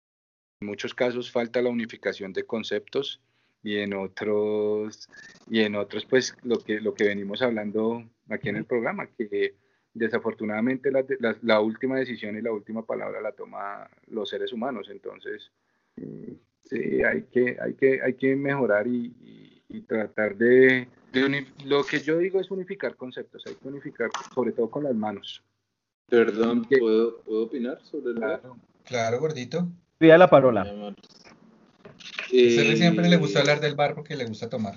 [0.61, 3.21] en muchos casos falta la unificación de conceptos
[3.61, 5.07] y en otros
[5.51, 9.55] y en otros pues lo que lo que venimos hablando aquí en el programa que
[9.95, 11.05] desafortunadamente la,
[11.41, 14.89] la, última decisión y la última palabra la toma los seres humanos.
[14.91, 15.51] Entonces
[15.95, 16.33] mm,
[16.63, 19.21] sí hay que hay que hay que mejorar y,
[19.87, 20.87] tratar de,
[21.65, 25.43] lo que yo digo es unificar conceptos hay que unificar sobre todo con las manos.
[26.07, 29.67] Perdón puedo puedo opinar sobre claro, claro gordito.
[29.97, 30.93] Pida la parola.
[32.31, 34.75] Eh, siempre le gusta hablar del bar porque le gusta tomar.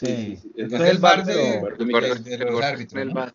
[0.00, 1.60] Sí, Es el bar de,
[2.38, 3.32] los árbitros.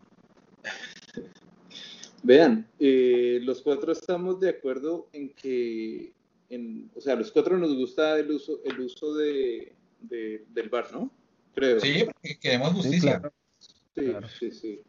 [2.24, 6.12] Vean, eh, los cuatro estamos de acuerdo en que,
[6.50, 11.12] en, o sea, los cuatro nos gusta el uso, el uso de, del bar, ¿no?
[11.54, 11.80] Creo.
[11.80, 13.22] Sí, porque queremos justicia.
[13.60, 14.82] Sí, sí, sí.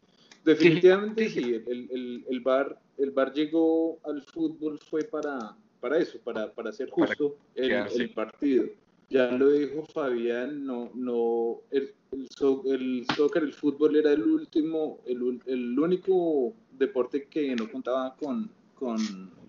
[0.47, 6.19] Definitivamente sí, El, el, el, bar, el bar llegó al fútbol fue para, para eso,
[6.21, 8.65] para, para hacer justo el, el, partido.
[9.09, 15.41] Ya lo dijo Fabián, no, no, el, el, soccer, el fútbol era el último, el,
[15.47, 18.99] el único deporte que no contaba con, con,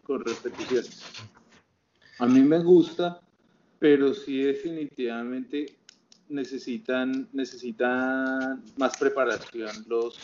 [0.04, 1.02] con repeticiones.
[2.20, 3.20] A mí me gusta,
[3.80, 5.78] pero sí definitivamente
[6.30, 10.20] necesitan, necesitan más preparación los,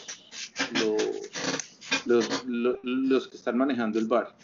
[2.05, 2.45] los,
[2.83, 4.35] los, que están manejando el bar.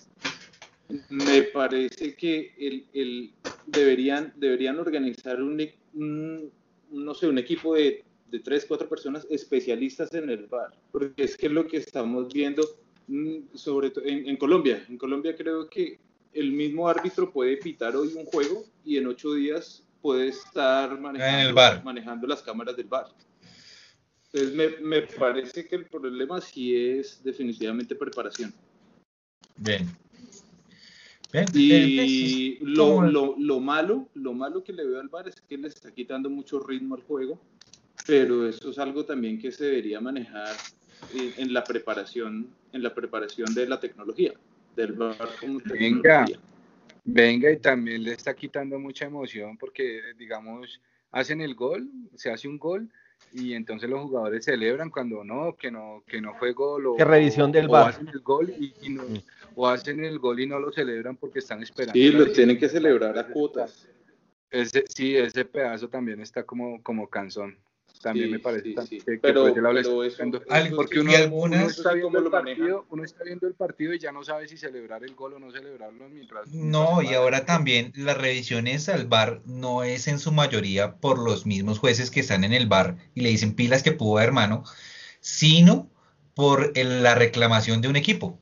[1.09, 3.33] Me parece que el, el
[3.71, 6.51] deberían, deberían organizar un,
[6.91, 11.37] no sé, un equipo de, de tres, cuatro personas especialistas en el bar, porque es
[11.37, 12.63] que es lo que estamos viendo
[13.07, 14.85] mm, sobre todo en, en Colombia.
[14.89, 15.99] En Colombia creo que
[16.33, 21.81] el mismo árbitro puede pitar hoy un juego y en ocho días puede estar manejando,
[21.83, 23.07] manejando las cámaras del bar.
[24.31, 28.53] Entonces me, me, parece que el problema sí es definitivamente preparación.
[29.57, 29.87] Bien.
[31.53, 35.67] Y lo, lo, lo, malo, lo malo que le veo al bar es que le
[35.67, 37.39] está quitando mucho ritmo al juego,
[38.07, 40.55] pero eso es algo también que se debería manejar
[41.13, 44.33] en, en la preparación, en la preparación de la tecnología,
[44.75, 46.25] del bar como Venga.
[47.05, 52.47] Venga, y también le está quitando mucha emoción porque, digamos, hacen el gol, se hace
[52.47, 52.89] un gol
[53.33, 57.05] y entonces los jugadores celebran cuando no, que no, que no fue gol o, ¿Qué
[57.05, 59.03] revisión del o hacen el gol y, no,
[59.55, 61.93] o hacen el gol y no lo celebran porque están esperando.
[61.93, 63.87] Sí, lo tienen que celebrar a cuotas.
[64.49, 67.57] Ese, sí, ese pedazo también está como, como cansón
[68.01, 69.17] también me parece sí, sí.
[69.21, 71.11] pero, porque uno,
[71.67, 75.03] está viendo el partido, uno está viendo el partido y ya no sabe si celebrar
[75.03, 79.83] el gol o no celebrarlo mientras no y ahora también las revisiones al bar no
[79.83, 83.29] es en su mayoría por los mismos jueces que están en el bar y le
[83.29, 84.63] dicen pilas que pudo hermano
[85.19, 85.89] sino
[86.35, 88.39] por la reclamación de un equipo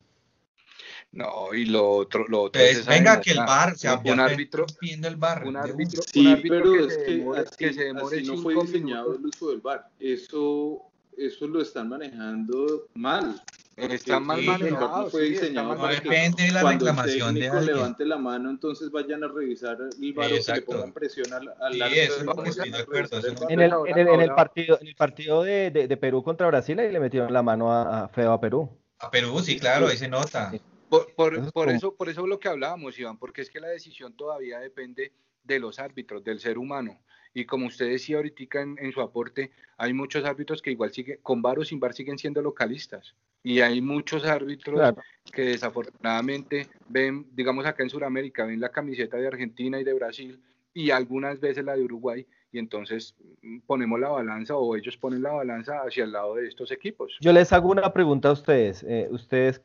[1.10, 4.66] no, y lo otro, lo otro es venga que el bar, o sea, un árbitro
[4.80, 7.72] viendo el bar, un árbitro, sí, un árbitro pero que es que, demore, así, que
[7.72, 9.88] se demore así no fue diseñado el uso del bar.
[9.98, 10.82] Eso,
[11.16, 13.42] eso lo están manejando mal.
[13.74, 15.04] Está mal manejado.
[15.04, 17.74] No fue diseñado sí, no depende de la reclamación de alguien.
[17.74, 21.48] levante la mano, entonces vayan a revisar el bar o que le pongan presión al,
[21.58, 23.20] al sí, eso es lo que estoy de acuerdo.
[23.48, 26.48] En el, en, el, en el partido, en el partido de, de, de, Perú contra
[26.48, 28.68] Brasil, ahí le metieron la mano a, a feo a Perú.
[28.98, 30.52] A Perú, sí, claro, ahí se nota.
[30.88, 34.14] Por, por, por eso, por eso lo que hablábamos, Iván, porque es que la decisión
[34.16, 35.12] todavía depende
[35.44, 36.98] de los árbitros, del ser humano.
[37.34, 41.18] Y como usted decía ahorita en, en su aporte, hay muchos árbitros que igual siguen,
[41.22, 43.14] con bar o sin bar siguen siendo localistas.
[43.42, 45.02] Y hay muchos árbitros claro.
[45.32, 50.42] que desafortunadamente ven, digamos acá en Sudamérica, ven la camiseta de Argentina y de Brasil
[50.74, 55.22] y algunas veces la de Uruguay y entonces mm, ponemos la balanza o ellos ponen
[55.22, 57.16] la balanza hacia el lado de estos equipos.
[57.20, 58.84] Yo les hago una pregunta a ustedes.
[58.84, 59.60] Eh, ustedes,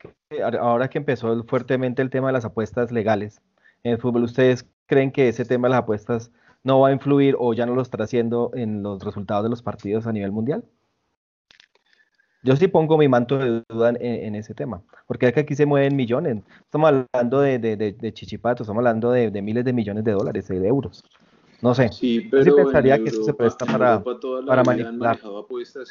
[0.60, 3.40] ahora que empezó fuertemente el tema de las apuestas legales
[3.82, 6.30] en el fútbol, ¿ustedes creen que ese tema de las apuestas
[6.62, 9.62] no va a influir o ya no lo está haciendo en los resultados de los
[9.62, 10.64] partidos a nivel mundial?
[12.42, 15.96] Yo sí pongo mi manto de duda en, ese tema, porque que aquí se mueven
[15.96, 16.42] millones.
[16.60, 20.48] Estamos hablando de, de, de, de chichipatos, estamos hablando de, miles de millones de dólares,
[20.48, 21.02] de euros.
[21.60, 21.90] No sé.
[21.92, 24.02] Sí, pero sí pensaría Europa, que eso se presta para,
[24.46, 25.18] para manipular.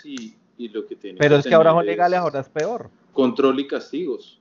[0.03, 2.89] Y, y lo que pero es que ahora son legales, ahora es peor.
[3.13, 4.39] Control y castigos.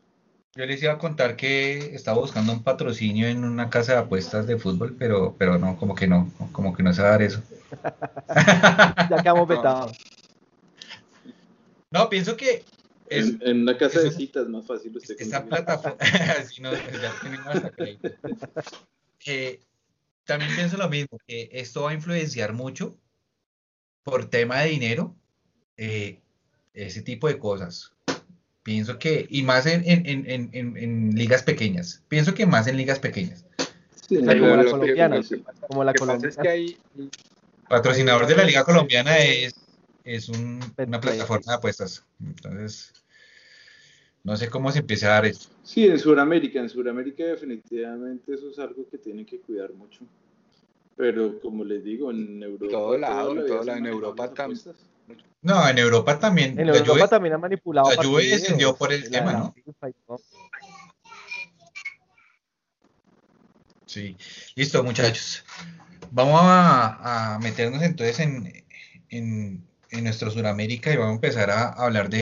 [0.55, 4.47] Yo les iba a contar que estaba buscando un patrocinio en una casa de apuestas
[4.47, 7.23] de fútbol, pero, pero no, como que no, como que no se va a dar
[7.23, 7.43] eso.
[9.11, 9.97] ya quedamos vetados.
[11.91, 12.65] No, pienso que
[13.09, 15.99] es, en, en, una casa de citas más fácil usted esa plataforma
[16.51, 18.09] si no, ya tenemos hasta crédito.
[19.27, 19.61] Eh,
[20.25, 22.97] también pienso lo mismo, que esto va a influenciar mucho
[24.03, 25.17] por tema de dinero,
[25.77, 26.21] eh,
[26.75, 27.93] ese tipo de cosas.
[28.63, 33.01] Pienso que, y más en, en, en, en, ligas pequeñas, pienso que más en ligas
[33.01, 33.45] pequeñas.
[34.09, 35.21] Sí, o sea, como la colombiana,
[35.69, 36.29] como la colombiana.
[36.29, 36.79] Es que hay,
[37.69, 39.55] patrocinador de la liga colombiana es
[40.05, 42.05] es un, una plataforma de apuestas.
[42.21, 42.93] Entonces,
[44.25, 45.49] no sé cómo se empieza a dar esto.
[45.63, 50.05] Sí, en Sudamérica, en Sudamérica definitivamente eso es algo que tienen que cuidar mucho.
[50.97, 52.73] Pero como les digo, en Europa...
[52.73, 54.61] Todo lado, en, todo lado, en Europa también.
[55.41, 56.61] No, en Europa también.
[56.61, 57.91] En Europa Juve, también ha manipulado.
[57.91, 59.55] La Juve descendió por el tema, ¿no?
[63.87, 64.17] Sí,
[64.55, 65.45] listo muchachos.
[66.13, 68.65] Vamos a, a meternos entonces en,
[69.09, 72.21] en, en nuestro Sudamérica y vamos a empezar a hablar de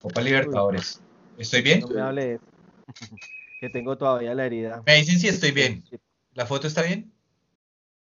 [0.00, 1.00] Copa Libertadores.
[1.38, 1.80] ¿Estoy bien?
[1.80, 2.40] No me hable
[3.60, 4.82] que tengo todavía la herida.
[4.86, 5.84] Me dicen si estoy bien.
[6.32, 7.12] ¿La foto está bien?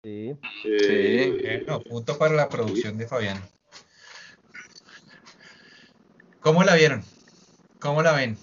[0.03, 0.37] Sí.
[0.63, 1.39] Sí.
[1.43, 3.43] Bueno, punto para la producción de Fabián.
[6.41, 7.03] ¿Cómo la vieron?
[7.81, 8.37] ¿Cómo la ven?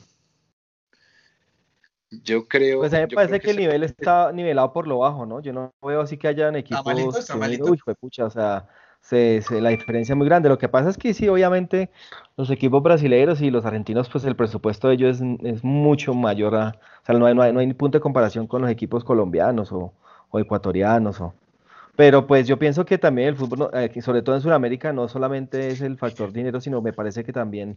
[2.10, 2.80] Yo creo.
[2.80, 5.42] Pues a mí me parece que, el nivel está nivelado por lo bajo, ¿no?
[5.42, 6.80] Yo no veo así que hayan equipos.
[6.80, 7.66] Está malito, está malito.
[7.66, 8.68] Uy, fue pucha, o sea,
[9.02, 10.50] se, la diferencia es muy grande.
[10.50, 11.89] Lo que pasa es que sí, obviamente,
[12.36, 16.68] los equipos brasileños y los argentinos, pues el presupuesto de ellos es, mucho mayor a.
[16.70, 19.72] O sea, no hay, no, hay, no hay punto de comparación con los equipos colombianos
[19.72, 19.93] o,
[20.30, 21.34] o ecuatorianos o.
[21.95, 25.70] Pero pues yo pienso que también el fútbol, eh, sobre todo en Sudamérica, no solamente
[25.70, 27.76] es el factor dinero, sino me parece que también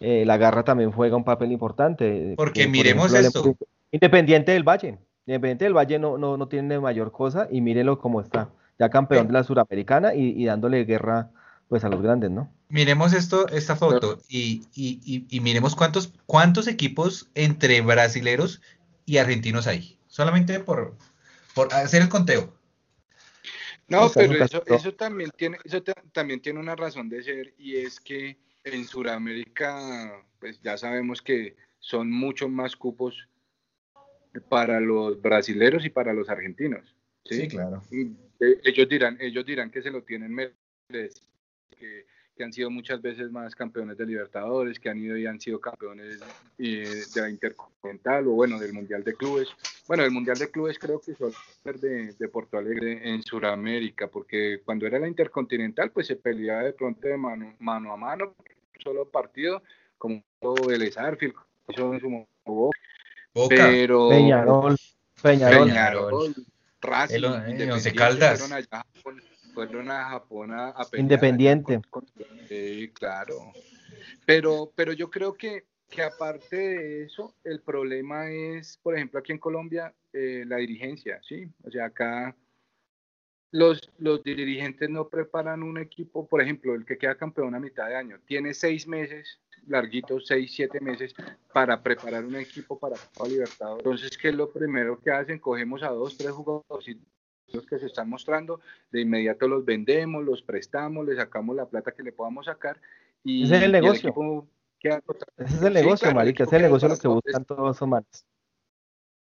[0.00, 2.32] eh, la garra también juega un papel importante.
[2.36, 3.56] Porque miremos esto.
[3.90, 4.96] Independiente del Valle.
[5.26, 8.48] Independiente del Valle no, no, no tiene mayor cosa y mírenlo cómo está.
[8.78, 11.30] Ya campeón de la Suramericana y, dándole guerra
[11.68, 12.50] pues a los grandes, ¿no?
[12.70, 18.62] Miremos esto, esta foto y, y, y, miremos cuántos, cuántos equipos entre brasileros
[19.04, 19.98] y argentinos hay.
[20.06, 20.96] Solamente por,
[21.54, 22.54] por hacer el conteo.
[23.88, 28.00] No, pero eso, eso, también tiene, eso también tiene una razón de ser y es
[28.00, 33.28] que en Sudamérica, pues ya sabemos que son muchos más cupos
[34.48, 36.94] para los brasileros y para los argentinos.
[37.24, 37.82] Sí, claro.
[38.40, 40.36] Eh, ellos dirán, ellos dirán que se lo tienen
[40.88, 42.06] que
[42.38, 45.60] que han sido muchas veces más campeones de Libertadores, que han ido y han sido
[45.60, 46.20] campeones
[46.56, 49.48] eh, de la Intercontinental o bueno, del Mundial de Clubes.
[49.88, 51.34] Bueno, el Mundial de Clubes creo que suele
[51.64, 56.62] ser de, de Porto Alegre en Sudamérica, porque cuando era la Intercontinental pues se peleaba
[56.62, 58.36] de pronto de mano, mano a mano,
[58.78, 59.62] solo partido,
[59.98, 61.34] como todo el Arfield,
[61.66, 62.78] eso en su Boca.
[63.48, 64.10] Pero...
[64.10, 64.76] Peñarol,
[65.20, 66.34] Peñarol, Peñarol
[66.80, 68.40] Racing, el, el Caldas
[69.52, 71.80] fueron a Japón a, Independiente.
[72.48, 73.52] sí, claro.
[74.24, 79.32] Pero, pero yo creo que, que aparte de eso, el problema es, por ejemplo, aquí
[79.32, 81.48] en Colombia, eh, la dirigencia, ¿sí?
[81.64, 82.36] O sea, acá
[83.50, 87.88] los, los dirigentes no preparan un equipo, por ejemplo, el que queda campeón a mitad
[87.88, 91.14] de año, tiene seis meses, larguitos, seis, siete meses,
[91.52, 93.84] para preparar un equipo para Copa Libertadores.
[93.84, 95.38] Entonces, ¿qué es lo primero que hacen?
[95.38, 96.96] Cogemos a dos, tres jugadores
[97.52, 101.92] los que se están mostrando, de inmediato los vendemos, los prestamos, le sacamos la plata
[101.92, 102.80] que le podamos sacar.
[103.24, 104.14] Y, ese es el negocio.
[104.80, 108.26] ese es el negocio, marica, ese es el negocio lo que buscan todos los humanos.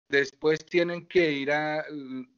[0.08, 1.84] Después tienen que ir a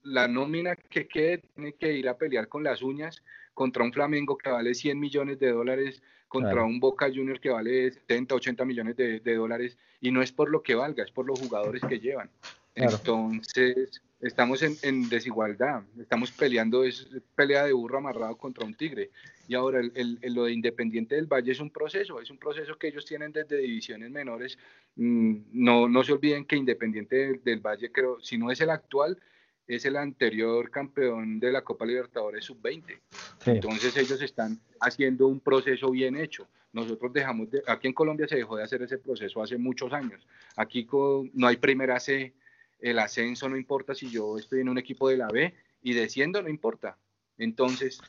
[0.02, 3.22] la nómina que quede, tienen que ir a pelear con las uñas
[3.54, 7.90] contra un Flamengo que vale 100 millones de dólares, contra un Boca Junior que vale
[7.90, 11.26] 70, 80 millones de, de, dólares, y no es por lo que valga, es por
[11.26, 12.30] los jugadores que llevan.
[12.74, 19.10] Entonces, estamos en, desigualdad, estamos peleando, es pelea de burro amarrado contra un tigre.
[19.48, 22.88] Y ahora el, lo de Independiente del Valle es un proceso, es un proceso que
[22.88, 24.58] ellos tienen desde divisiones menores.
[24.96, 29.18] Mm, no, no se olviden que Independiente del, Valle, creo, si no es el actual,
[29.66, 32.98] es el anterior campeón de la Copa Libertadores Sub-20.
[33.46, 36.46] Entonces ellos están haciendo un proceso bien hecho.
[36.72, 40.26] Nosotros dejamos, de, aquí en Colombia se dejó de hacer ese proceso hace muchos años.
[40.56, 40.86] Aquí
[41.32, 42.32] no hay primera C,
[42.82, 46.42] el ascenso no importa si yo estoy en un equipo de la B y desciendo
[46.42, 46.96] no importa.
[47.38, 48.00] Entonces,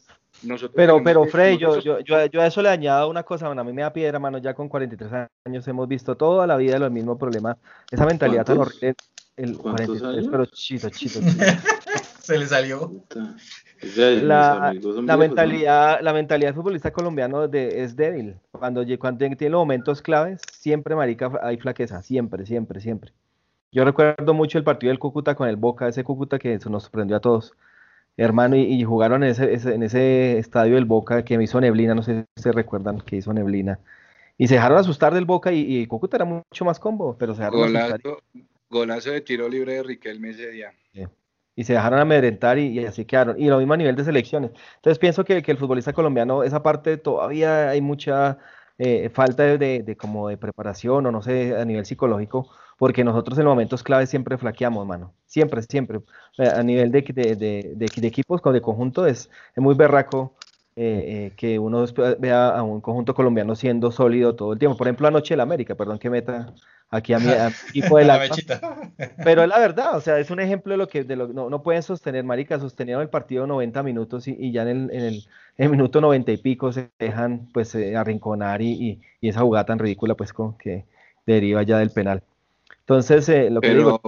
[0.44, 0.74] nosotros...
[0.76, 3.82] Pero, pero Frey, yo, yo, yo, a eso le añado una cosa, a mí me
[3.82, 7.58] da piedra, mano, ya con 43 años hemos visto toda la vida los mismos problemas,
[7.90, 8.96] esa mentalidad tan horrible.
[9.38, 11.20] El 43, pero chito, chito,
[12.22, 12.92] Se le salió.
[13.96, 18.36] La, la mentalidad, la mentalidad del futbolista colombiano de, es débil.
[18.52, 22.04] Cuando, cuando tiene momentos claves, siempre, marica, hay flaqueza.
[22.04, 23.14] Siempre, siempre, siempre.
[23.72, 27.16] Yo recuerdo mucho el partido del Cúcuta con el Boca, ese Cúcuta que nos sorprendió
[27.16, 27.54] a todos.
[28.18, 32.04] Hermano, y, jugaron en ese, en ese estadio del Boca que me hizo neblina, no
[32.04, 33.80] sé si se recuerdan que hizo neblina.
[34.38, 37.62] Y se dejaron asustar del Boca y, Cúcuta era mucho más combo, pero se dejaron
[37.62, 38.24] golazo, asustar.
[38.70, 40.74] Golazo de tiro libre de Riquelme ese día.
[41.56, 43.40] Y se dejaron amedrentar y, y, así quedaron.
[43.40, 44.52] Y lo mismo a nivel de selecciones.
[44.78, 48.38] Entonces pienso que, que el futbolista colombiano, esa parte todavía hay mucha
[48.78, 52.50] eh, falta de, de, como de preparación o no sé, a nivel psicológico
[52.82, 55.14] porque nosotros en momentos clave siempre flaqueamos, mano.
[55.28, 56.00] Siempre, siempre.
[56.40, 60.34] A nivel de, de, de, de equipos, de conjunto, es, es muy berraco
[60.76, 61.86] eh, eh, que uno
[62.18, 64.80] vea a un conjunto colombiano siendo sólido todo el tiempo.
[64.80, 66.56] Por ejemplo, anoche el América, perdón que meta
[66.90, 67.28] aquí a mi
[67.70, 68.20] equipo de la
[69.24, 71.52] Pero es la verdad, o sea, es un ejemplo de lo que de lo, no,
[71.52, 75.14] no pueden sostener, marica, sostenieron el partido 90 minutos y, ya en el, en, el,
[75.58, 79.68] en el, minuto 90 y pico se dejan pues eh, arrinconar y, y, esa jugada
[79.68, 80.86] tan ridícula pues con que
[81.28, 82.24] deriva ya del penal.
[82.92, 84.02] Entonces, eh, lo que digo,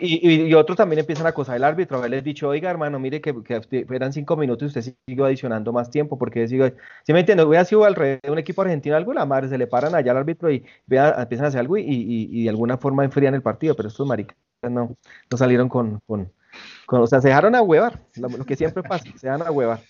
[0.00, 3.86] y, otros también empiezan a acosar al árbitro, haberles dicho, oiga, hermano, mire que, que
[3.92, 6.68] eran cinco minutos y usted siguió adicionando más tiempo, porque sigo,
[7.04, 9.68] si me entiendo, hubiera sido alrededor de un equipo argentino algo, la madre, se le
[9.68, 13.42] paran allá al árbitro y empiezan a hacer algo y, de alguna forma enfrían el
[13.42, 14.96] partido, pero estos maricas no,
[15.30, 16.28] no salieron con, con,
[16.88, 19.80] o sea, se dejaron a huevar, lo, que siempre pasa, se dejan a huevar.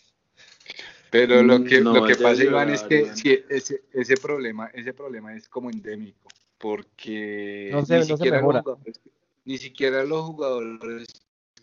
[1.11, 3.11] Pero lo que, lo que pasa, Iván, es que
[3.49, 6.29] ese, ese, problema, ese problema es como endémico,
[6.59, 8.65] porque ni, siquiera los
[9.45, 11.07] ni siquiera los jugadores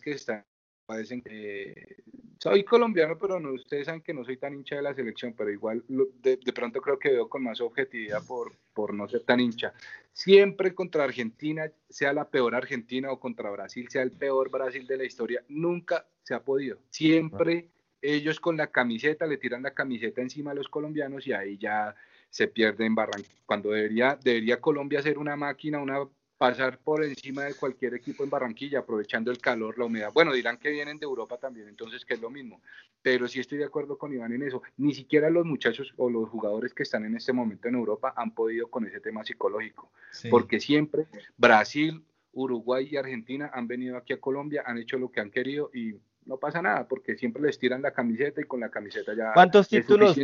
[0.02, 0.44] que están
[0.86, 1.96] parecen que
[2.38, 5.50] soy colombiano, pero no, ustedes saben que no soy tan hincha de la selección, pero
[5.50, 9.72] igual de, pronto creo que veo con más objetividad por, por no ser tan hincha.
[10.12, 14.96] Siempre contra Argentina, sea la peor Argentina o contra Brasil, sea el peor Brasil de
[14.96, 16.78] la historia, nunca se ha podido.
[16.90, 17.68] Siempre
[18.00, 21.94] ellos con la camiseta le tiran la camiseta encima a los colombianos y ahí ya
[22.30, 23.42] se pierden Barranquilla.
[23.46, 26.06] Cuando debería, debería Colombia ser una máquina, una
[26.38, 30.12] pasar por encima de cualquier equipo en Barranquilla, aprovechando el calor, la humedad.
[30.12, 32.60] Bueno, dirán que vienen de Europa también, entonces que es lo mismo.
[33.02, 34.62] Pero sí estoy de acuerdo con Iván en eso.
[34.76, 38.34] Ni siquiera los muchachos o los jugadores que están en este momento en Europa han
[38.34, 39.90] podido con ese tema psicológico,
[40.30, 41.06] porque siempre
[41.36, 45.70] Brasil, Uruguay y Argentina han venido aquí a Colombia, han hecho lo que han querido
[45.72, 45.94] y
[46.26, 49.32] no pasa nada, porque siempre les tiran la camiseta y con la camiseta ya.
[49.32, 50.18] ¿Cuántos títulos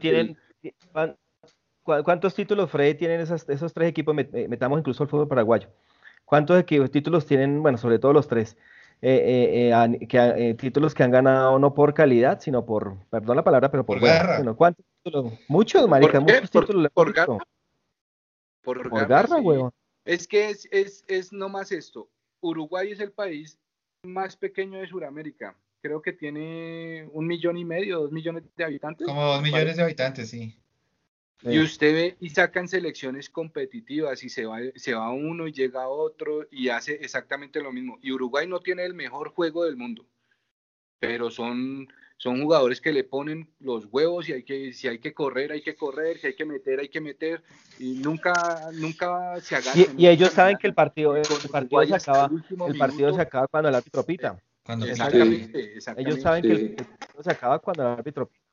[0.00, 0.38] tienen?
[1.82, 4.14] ¿Cuántos títulos, Freddy, tienen esos, esos tres equipos?
[4.14, 5.68] Metamos incluso el fútbol paraguayo.
[6.24, 8.56] ¿Cuántos títulos tienen, bueno, sobre todo los tres?
[9.02, 13.44] Eh, eh, eh, que, títulos que han ganado no por calidad, sino por, perdón la
[13.44, 14.42] palabra, pero por, garra.
[14.54, 15.32] ¿Cuántos títulos?
[15.48, 16.92] Muchos, marica, muchos títulos.
[16.92, 17.38] Por, garra.
[18.62, 19.72] Por, garra, huevón.
[20.04, 22.10] Es que es, es, es nomás esto.
[22.40, 23.58] Uruguay es el país
[24.02, 25.56] más pequeño de Sudamérica.
[25.82, 29.06] Creo que tiene un millón y medio, dos millones de habitantes.
[29.06, 30.59] Como dos millones de habitantes, sí.
[31.42, 35.88] Y usted ve y sacan selecciones competitivas y se va, se va uno y llega
[35.88, 37.98] otro y hace exactamente lo mismo.
[38.02, 40.04] Y Uruguay no tiene el mejor juego del mundo,
[40.98, 41.88] pero son,
[42.18, 45.62] son jugadores que le ponen los huevos y hay que, si hay que correr, hay
[45.62, 47.42] que correr, si hay que meter, hay que meter
[47.78, 49.74] y nunca, nunca se hagan.
[49.96, 52.30] Y, ellos saben que el partido, el partido se acaba,
[52.68, 54.38] el, partido se acaba cuando el árbitro pita.
[54.86, 58.49] exactamente, Ellos saben que el partido se acaba cuando el árbitro pita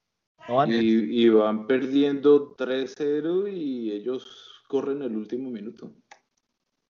[0.68, 5.94] y, van perdiendo 3-0 y ellos corren el último minuto.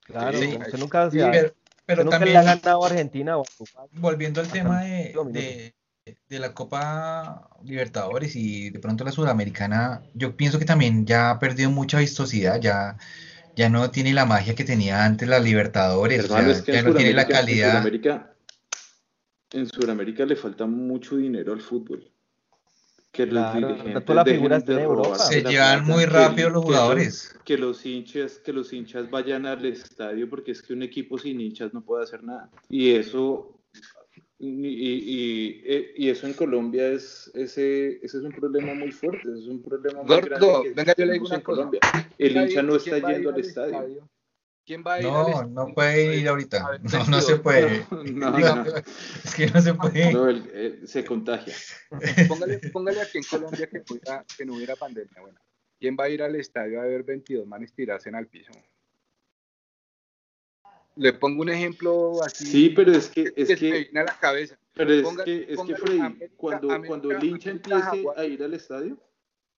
[0.03, 0.39] Claro,
[0.78, 1.10] nunca,
[1.86, 3.38] pero, también, le ha ganado a Argentina.
[3.93, 5.74] volviendo al tema de,
[6.30, 11.39] de, la Copa Libertadores y de pronto la Sudamericana, yo pienso que también ya ha
[11.39, 12.97] perdido mucha vistosidad, ya,
[13.55, 17.86] ya no tiene la magia que tenía antes la Libertadores, ya, no tiene la calidad.
[19.51, 22.12] en Sudamérica le falta mucho dinero al fútbol
[23.18, 27.38] que los se llevan muy rápido los jugadores.
[27.43, 31.41] Que los, hinchas, que los hinchas vayan al estadio porque es que un equipo sin
[31.41, 32.49] hinchas no puede hacer nada.
[32.70, 33.59] Y eso
[34.39, 35.63] y,
[35.97, 40.03] y, eso en Colombia es ese, ese es un problema muy fuerte, es un problema
[40.03, 41.72] muy grande venga, yo le digo una cosa.
[42.20, 44.07] El hincha no está yendo al estadio.
[44.68, 46.82] ¿Quién va a ir no, no puede ir ahorita.
[46.91, 47.86] No, no se puede.
[48.13, 48.38] No,
[49.24, 50.11] es que no se puede.
[50.11, 50.28] No,
[50.86, 51.55] se contagia.
[52.28, 53.82] Póngale, póngale, aquí en Colombia que,
[54.38, 55.22] que, no hubiera pandemia.
[55.22, 55.39] Bueno,
[55.80, 58.51] ¿quién va a ir al estadio a ver 22 manes tirarse en el piso?
[60.97, 62.45] Le pongo un ejemplo así.
[62.45, 63.32] Sí, pero es que.
[63.38, 64.59] Es que, que a la cabeza.
[64.74, 68.97] Pero es que, es que Freddy, cuando, cuando el hincha empiece a ir al estadio,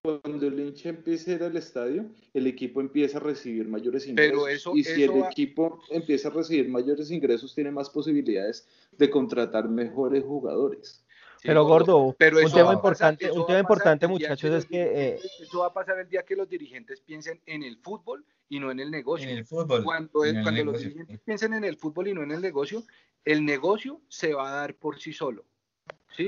[0.02, 4.74] cuando el hincha empiece a ir al estadio, el equipo empieza a recibir mayores ingresos.
[4.74, 10.24] y si el equipo empieza a recibir mayores ingresos, tiene más posibilidades de contratar mejores
[10.24, 11.06] jugadores.
[11.43, 15.68] pero gordo, pero un tema importante, un tema importante muchachos es que eh, eso va
[15.68, 18.91] a pasar el día que los dirigentes piensen en el fútbol y no en el
[18.91, 19.30] negocio.
[19.30, 19.84] En el fútbol.
[19.84, 22.84] Cuando, cuando los dirigentes piensen en el fútbol y no en el negocio,
[23.26, 25.45] el negocio se va a dar por sí solo.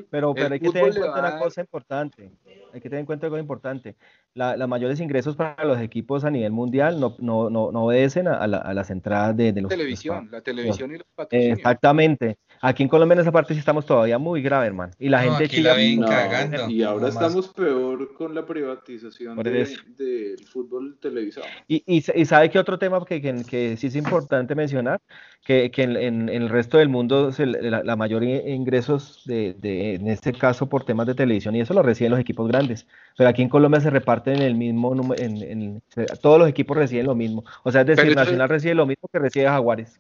[0.10, 2.32] Pero, pero hay que tener en cuenta una cosa importante.
[2.74, 3.96] Hay que tener en cuenta algo importante.
[4.34, 8.48] La, los mayores ingresos para los equipos a nivel mundial no, no, no, obedecen a,
[8.48, 11.58] las entradas de, los televisión, la televisión y los patrocinios.
[11.58, 12.38] Exactamente.
[12.64, 14.94] Aquí en Colombia en esa parte sí estamos todavía muy grave, hermano.
[15.00, 16.70] Y la gente aquí cagando.
[16.70, 21.48] Y ahora estamos peor con la privatización del fútbol televisado.
[21.68, 25.02] Y, y, sabe que otro tema que, que, sí es importante mencionar,
[25.44, 30.32] que, que en, el resto del mundo la, la, mayor ingresos de, de, en este
[30.32, 32.86] caso por temas de televisión y eso lo reciben los equipos grandes.
[33.18, 35.82] Pero aquí en Colombia se reparten en el mismo número, en,
[36.22, 37.44] todos los equipos reciben lo mismo.
[37.64, 40.00] O sea, es decir, Nacional recibe lo mismo que recibe Jaguares.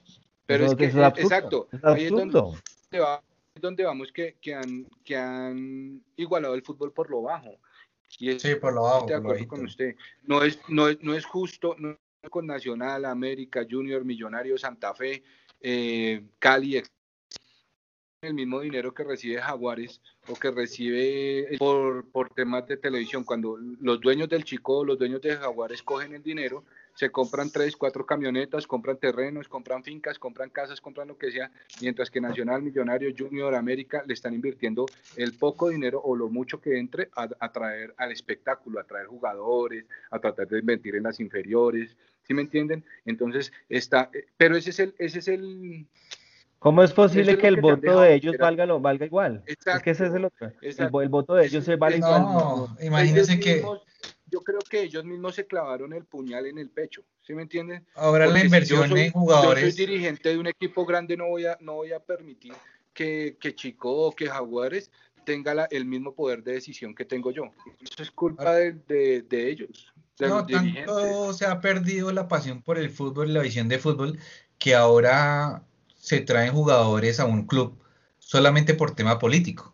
[0.51, 6.55] Pero es que, es exacto, ahí es donde, vamos que, que, han, que han igualado
[6.55, 7.57] el fútbol por lo bajo.
[8.19, 9.05] Y sí, por lo bajo.
[9.05, 9.95] de acuerdo con usted.
[10.23, 11.97] No es, no, es, no es justo no
[12.29, 15.23] con Nacional, América, Junior, Millonario, Santa Fe,
[15.59, 16.81] eh, Cali,
[18.21, 23.23] el mismo dinero que recibe Jaguares o que recibe por, por temas de televisión.
[23.23, 26.63] Cuando los dueños del Chico, los dueños de Jaguares cogen el dinero,
[26.95, 31.51] se compran tres, cuatro camionetas, compran terrenos, compran fincas, compran casas, compran lo que sea,
[31.81, 34.85] mientras que Nacional, Millonario, Junior, América le están invirtiendo
[35.15, 39.85] el poco dinero o lo mucho que entre a, traer al espectáculo, a traer jugadores,
[40.09, 42.83] a tratar de invertir en las inferiores, ¿sí me entienden?
[43.05, 45.87] Entonces está, eh, pero ese es el, ese es el,
[46.61, 49.41] ¿Cómo es posible que, el voto de ellos valga, lo, valga igual?
[49.47, 50.51] es que ese es el otro.
[50.61, 52.21] El, voto de ellos se vale igual.
[52.21, 53.65] No, imagínense que.
[54.31, 57.03] Yo creo que ellos mismos se clavaron el puñal en el pecho.
[57.21, 57.85] ¿Sí me entienden?
[57.95, 59.63] Ahora la inversión en jugadores.
[59.63, 62.53] Yo soy dirigente de un equipo grande, no voy a, no voy a permitir
[62.93, 64.89] que, que Chico o que Jaguares
[65.25, 67.43] tenga el mismo poder de decisión que tengo yo.
[67.81, 69.93] Eso es culpa de, de, ellos.
[70.19, 74.17] no, tanto se ha perdido la pasión por el fútbol, la visión de fútbol,
[74.57, 75.63] que ahora
[75.95, 77.77] se traen jugadores a un club
[78.17, 79.70] solamente por tema político.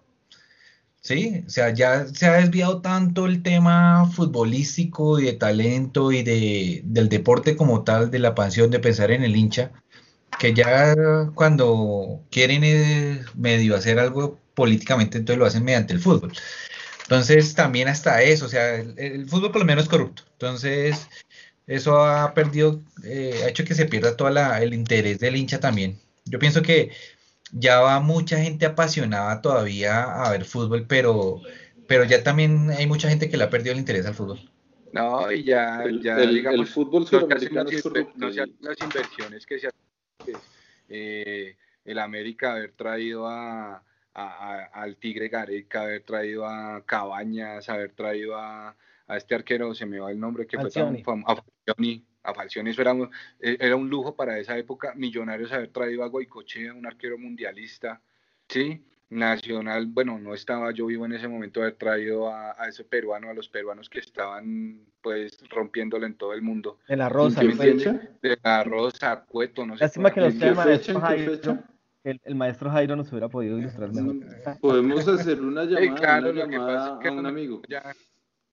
[1.02, 1.44] ¿Sí?
[1.48, 6.82] O sea, ya se ha desviado tanto el tema futbolístico y de talento y de,
[6.84, 9.72] del deporte como tal, de la pasión de pensar en el hincha,
[10.40, 10.96] que ya
[11.36, 16.34] cuando quieren eh, medio hacer algo políticamente, entonces lo hacen mediante el fútbol.
[17.04, 20.24] Entonces, también hasta eso, o sea, el, fútbol por lo menos es corrupto.
[20.34, 21.08] Entonces,
[21.66, 26.00] eso ha perdido, eh, ha hecho que se pierda todo el interés del hincha también.
[26.26, 26.92] Yo pienso que
[27.52, 31.42] ya va mucha gente apasionada todavía a ver fútbol, pero,
[31.88, 34.40] pero ya también hay mucha gente que le ha perdido el interés al fútbol.
[34.94, 37.70] No, y ya, el, ya el, fútbol sudamericano
[38.16, 40.36] no, las, las inversiones que se hacen.
[40.90, 43.84] Eh, el América haber traído a,
[44.14, 48.76] al Tigre Gareca, haber traído a Cabañas, haber traído a,
[49.08, 51.44] a este arquero, se me va el nombre, que fue tan famoso,
[52.28, 52.94] a Falcioni eso era,
[53.40, 58.02] eh, era un lujo para esa época, Millonarios haber traído a Goicochea, un arquero mundialista,
[58.50, 58.84] ¿sí?
[59.10, 63.34] Nacional, bueno, no estaba yo vivo en ese momento haber traído a, ese peruano, a
[63.34, 66.80] los peruanos que estaban pues rompiéndolo en todo el mundo.
[66.90, 69.86] De la Rosa, De la Rosa, Cueto, no sé.
[69.86, 71.34] Lástima que el maestro Jairo,
[72.04, 74.16] el, maestro Jairo nos hubiera podido ilustrar mejor.
[74.60, 77.62] Podemos hacer una llamada, una llamada a un amigo.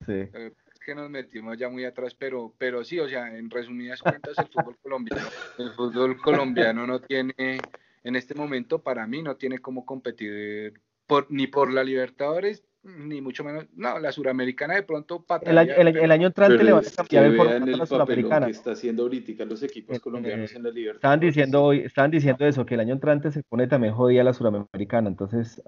[0.04, 0.12] Sí.
[0.12, 0.52] Eh,
[0.84, 4.48] que nos metimos ya muy atrás, pero, pero sí, o sea, en resumidas cuentas, el
[4.48, 5.26] fútbol colombiano,
[5.58, 7.58] el fútbol colombiano no tiene,
[8.04, 10.74] en este momento, para mí, no tiene cómo competir
[11.06, 15.72] por, ni por la Libertadores, ni mucho menos, no, la suramericana de pronto el, año,
[15.74, 18.46] el, año entrante le va a cambiar el formato a la suramericana.
[18.46, 20.96] que está haciendo ahorita los equipos colombianos en la Libertadores.
[20.96, 25.08] Estaban diciendo, estaban diciendo eso, que el año entrante se pone también jodida la suramericana,
[25.08, 25.62] entonces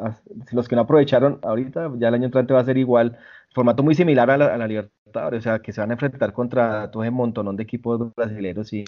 [0.53, 3.19] los que no aprovecharon ahorita, ya el año entrante va a ser igual,
[3.57, 6.35] formato muy similar a la, a la Libertadores, o sea, que se van a enfrentar
[6.35, 8.85] contra todo ese montón de equipos brasileños y,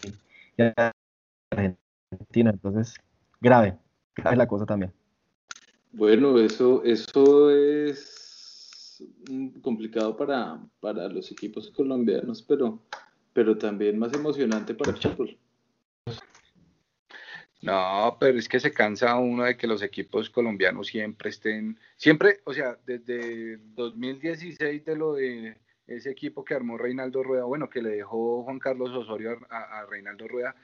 [0.58, 0.62] y
[1.50, 2.94] argentinos, entonces
[3.40, 3.78] grave,
[4.14, 4.92] grave la cosa también.
[5.90, 9.02] Bueno, eso, eso es
[9.62, 12.78] complicado para, para los equipos colombianos, pero,
[13.32, 15.38] pero también más emocionante para el fútbol.
[17.60, 22.40] No, pero es que se cansa uno de que los equipos colombianos siempre estén, siempre,
[22.44, 25.56] o sea, desde 2016 de lo de
[25.88, 30.28] ese equipo que armó Reinaldo Rueda, bueno, que le dejó Juan Carlos Osorio a, Reinaldo
[30.28, 30.54] Rueda,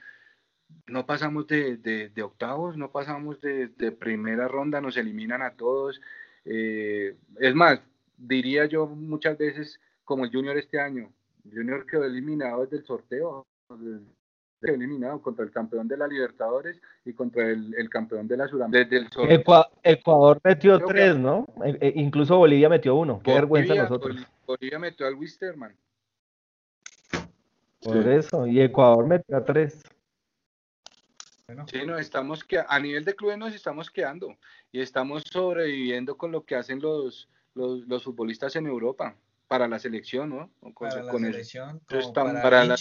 [0.87, 3.67] no pasamos de, octavos, no pasamos de,
[3.99, 5.99] primera ronda, nos eliminan a todos.
[6.45, 7.81] Eh, es más,
[8.17, 11.11] diría yo muchas veces, como el Junior este año,
[11.51, 13.45] Junior quedó eliminado desde el sorteo,
[14.65, 19.07] quedó eliminado contra el campeón de la Libertadores y contra el, campeón de la Sudamericana.
[19.83, 21.47] Ecuador metió tres, ¿no?
[21.63, 23.21] E, e, incluso Bolivia metió uno.
[23.23, 24.17] Qué vergüenza nosotros.
[24.45, 25.75] Bolivia metió al Wisterman.
[27.81, 29.83] Por eso, y Ecuador metió a tres.
[31.67, 34.35] Sí, no, estamos que a nivel de clubes nos estamos quedando
[34.71, 39.15] y estamos sobreviviendo con lo que hacen los, los, futbolistas en Europa
[39.47, 40.49] para la selección, ¿no?
[40.73, 41.79] para la selección,
[42.15, 42.75] para, la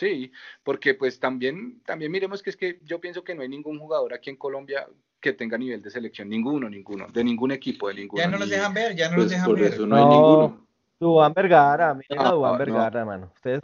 [0.00, 0.32] Sí,
[0.64, 4.14] porque pues también, también miremos que es que yo pienso que no hay ningún jugador
[4.14, 4.86] aquí en Colombia
[5.20, 8.22] que tenga nivel de selección, ninguno, ninguno, de ningún equipo, de ninguno.
[8.22, 9.78] Ya no los dejan ver, ya no los pues dejan ver.
[9.80, 10.66] no, hay ninguno.
[10.98, 13.30] Duván Vergara, mira no, Duván Vergara, mano.
[13.34, 13.60] Ustedes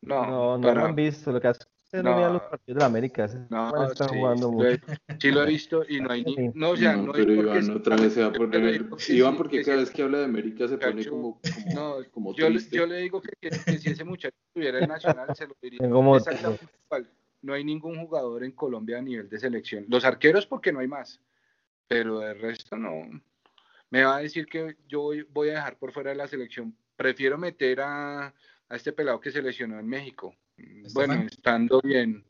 [0.00, 1.64] no, no, lo han visto, lo que hace
[2.02, 3.28] no, los partidos de la América.
[3.50, 4.76] no, está sí, jugando mucho.
[5.18, 6.48] Sí lo he visto y no hay ni.
[6.54, 8.86] No, o sea, no, pero Iván otra vez se va a poner.
[9.08, 11.40] Iván, porque cada vez que habla de América se pone como.
[11.74, 15.56] no, como yo, yo, le digo que, si ese muchacho tuviera el Nacional, se lo
[15.60, 15.80] diría.
[15.82, 17.10] Exactamente igual.
[17.42, 19.84] No hay ningún jugador en Colombia a nivel de selección.
[19.88, 21.20] Los arqueros, porque no hay más.
[21.86, 23.02] Pero el resto no.
[23.90, 26.74] Me va a decir que yo voy a dejar por fuera de la selección.
[26.96, 30.34] Prefiero meter a, a este pelado que se lesionó en México
[30.92, 32.24] bueno, estando bien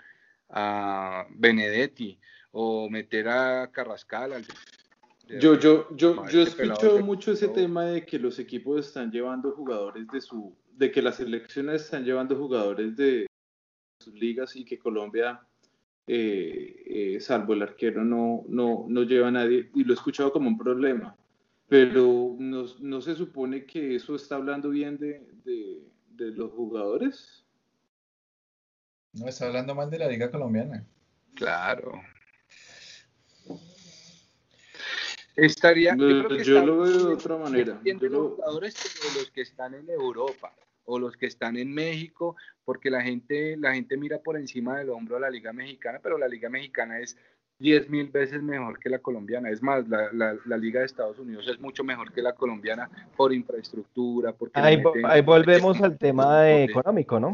[0.51, 2.19] a Benedetti
[2.53, 4.45] o meter a Carrascal.
[5.41, 9.53] yo, yo, yo, yo he escuchado mucho ese tema de que los equipos están llevando
[9.53, 13.27] jugadores de su, de que las selecciones están llevando jugadores de
[13.99, 15.41] sus ligas y que Colombia,
[16.07, 20.33] eh, eh, salvo el arquero, no, no, no lleva a nadie, y lo he escuchado
[20.33, 21.17] como un problema,
[21.69, 27.44] pero no, no se supone que eso está hablando bien de, de, de los jugadores.
[29.15, 30.85] No, está hablando mal de la liga colombiana.
[31.35, 32.01] Claro.
[35.37, 37.81] Estaría, yo, creo que yo está lo veo de otra manera.
[37.85, 38.75] Yo los lo- jugadores
[39.17, 40.55] los que están en Europa
[40.85, 44.91] o los que están en México, porque la gente, la gente mira por encima del
[44.91, 47.17] hombro a la Liga Mexicana, pero la Liga Mexicana es
[47.59, 49.49] 10 mil veces mejor que la colombiana.
[49.51, 52.89] Es más, la, la- la Liga de Estados Unidos es mucho mejor que la colombiana
[53.17, 54.83] por infraestructura, porque Ahí,
[55.23, 57.33] volvemos al tema de económico, ¿no?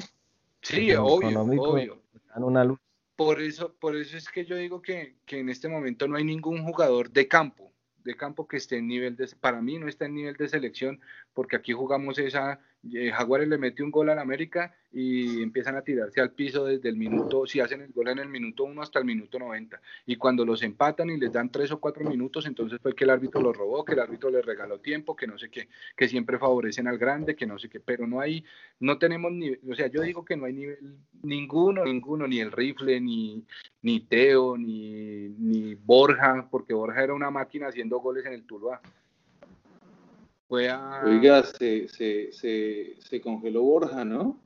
[0.62, 2.02] Sí, obvio, obvio.
[2.32, 2.78] Dan una luz.
[3.16, 6.24] Por eso, por eso es que yo digo que, que en este momento no hay
[6.24, 10.06] ningún jugador de campo, de campo que esté en nivel de, para mí no está
[10.06, 11.00] en nivel de selección,
[11.34, 16.20] porque aquí jugamos esa, Jaguares le mete un gol al América y empiezan a tirarse
[16.20, 19.04] al piso desde el minuto, si hacen el gol en el minuto 1 hasta el
[19.04, 22.94] minuto 90, y cuando los empatan y les dan 3 o 4 minutos, entonces fue
[22.94, 25.68] que el árbitro lo robó, que el árbitro le regaló tiempo, que no sé qué,
[25.96, 28.44] que siempre favorecen al grande, que no sé qué, pero no hay,
[28.80, 32.50] no tenemos nivel, o sea, yo digo que no hay nivel, ninguno, ninguno, ni el
[32.50, 33.44] rifle, ni,
[33.82, 38.80] ni Teo, ni, ni Borja, porque Borja era una máquina haciendo goles en el Tuluá.
[40.50, 41.02] Fue a...
[41.06, 44.36] Oiga, se, se, se, se congeló Borja, ¿no?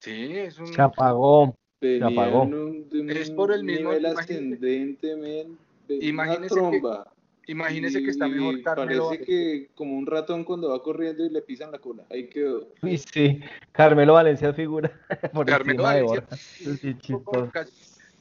[0.00, 0.66] Sí, es un...
[0.68, 1.54] Se apagó.
[1.78, 2.44] Venía apagó.
[2.44, 6.60] en un- un Es por el mismo- nivel imagínese- ascendente, men, de una Imagínese que-
[6.60, 7.12] tromba.
[7.48, 9.06] Imagínese que está Y mejor Carmelo.
[9.08, 12.02] Parece que como un ratón cuando va corriendo y le pisan la cola.
[12.10, 12.66] Ahí quedó.
[12.82, 13.38] Uy, sí.
[13.72, 14.90] Carmelo Valencia figura
[15.34, 16.36] por Carmelo encima de Valencia, Borja.
[16.36, 17.72] Sí, con, casi,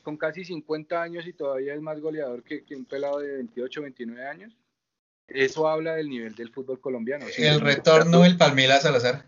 [0.03, 3.81] con casi 50 años y todavía es más goleador que, que un pelado de 28,
[3.83, 4.53] 29 años.
[5.27, 7.25] Eso habla del nivel del fútbol colombiano.
[7.37, 9.25] El retorno del Palmela Salazar.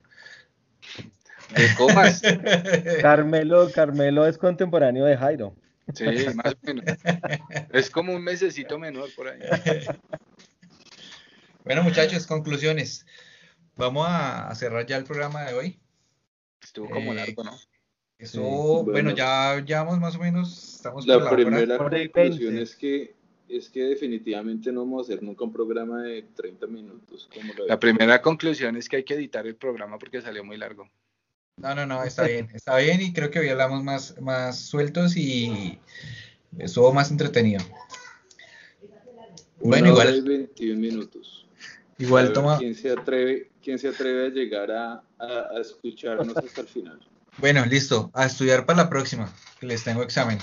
[1.55, 2.21] de comas.
[3.01, 5.55] Carmelo, Carmelo es contemporáneo de Jairo.
[5.93, 6.83] Sí, más o menos.
[7.71, 9.39] Es como un mesecito menor por ahí.
[11.63, 13.05] Bueno, muchachos, conclusiones.
[13.75, 15.79] Vamos a cerrar ya el programa de hoy.
[16.63, 17.57] Estuvo como Eh, largo, ¿no?
[18.17, 18.83] Eso, bueno.
[18.93, 22.61] bueno, ya llevamos más o menos, estamos por La la primera Hora conclusión 20.
[22.61, 23.15] es que
[23.49, 27.29] es que definitivamente no vamos a hacer nunca un programa de 30 minutos.
[27.33, 30.57] Como lo La primera conclusión es que hay que editar el programa porque salió muy
[30.57, 30.89] largo.
[31.57, 35.17] No, no, no, está bien, está bien y creo que hoy hablamos más, más sueltos
[35.17, 35.79] y
[36.59, 37.63] estuvo más entretenido.
[39.59, 41.47] Bueno, y igual, 21 minutos.
[41.97, 46.61] Igual toma, ¿Quién se atreve, quién se atreve a llegar a, a- a escucharnos hasta
[46.61, 46.99] el final?
[47.39, 50.37] bueno, listo, a estudiar para la próxima, que les tengo examen.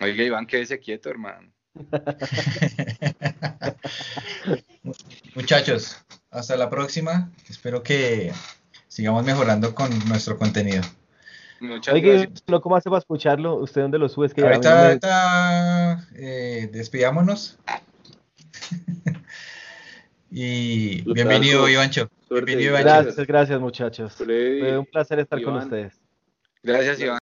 [0.00, 1.52] Oiga, Iván, quédese quieto, hermano.
[5.34, 5.96] Muchachos,
[6.30, 8.32] hasta la próxima, espero que
[8.88, 10.82] sigamos mejorando con nuestro contenido.
[11.60, 12.42] Muchas Oye, gracias.
[12.46, 13.54] ¿no cómo hace para escucharlo?
[13.56, 14.26] ¿Usted dónde lo sube?
[14.26, 17.58] Es que Ahorita, no me- ahorita, eh, despidámonos.
[20.30, 21.68] y Los bienvenido, salvo.
[21.70, 22.10] Ivancho.
[22.30, 23.02] Bienvenido, Ivancho.
[23.04, 24.14] Gracias, gracias muchachos.
[24.16, 25.94] Fue un placer estar con ustedes.
[26.62, 27.18] Gracias, Iván.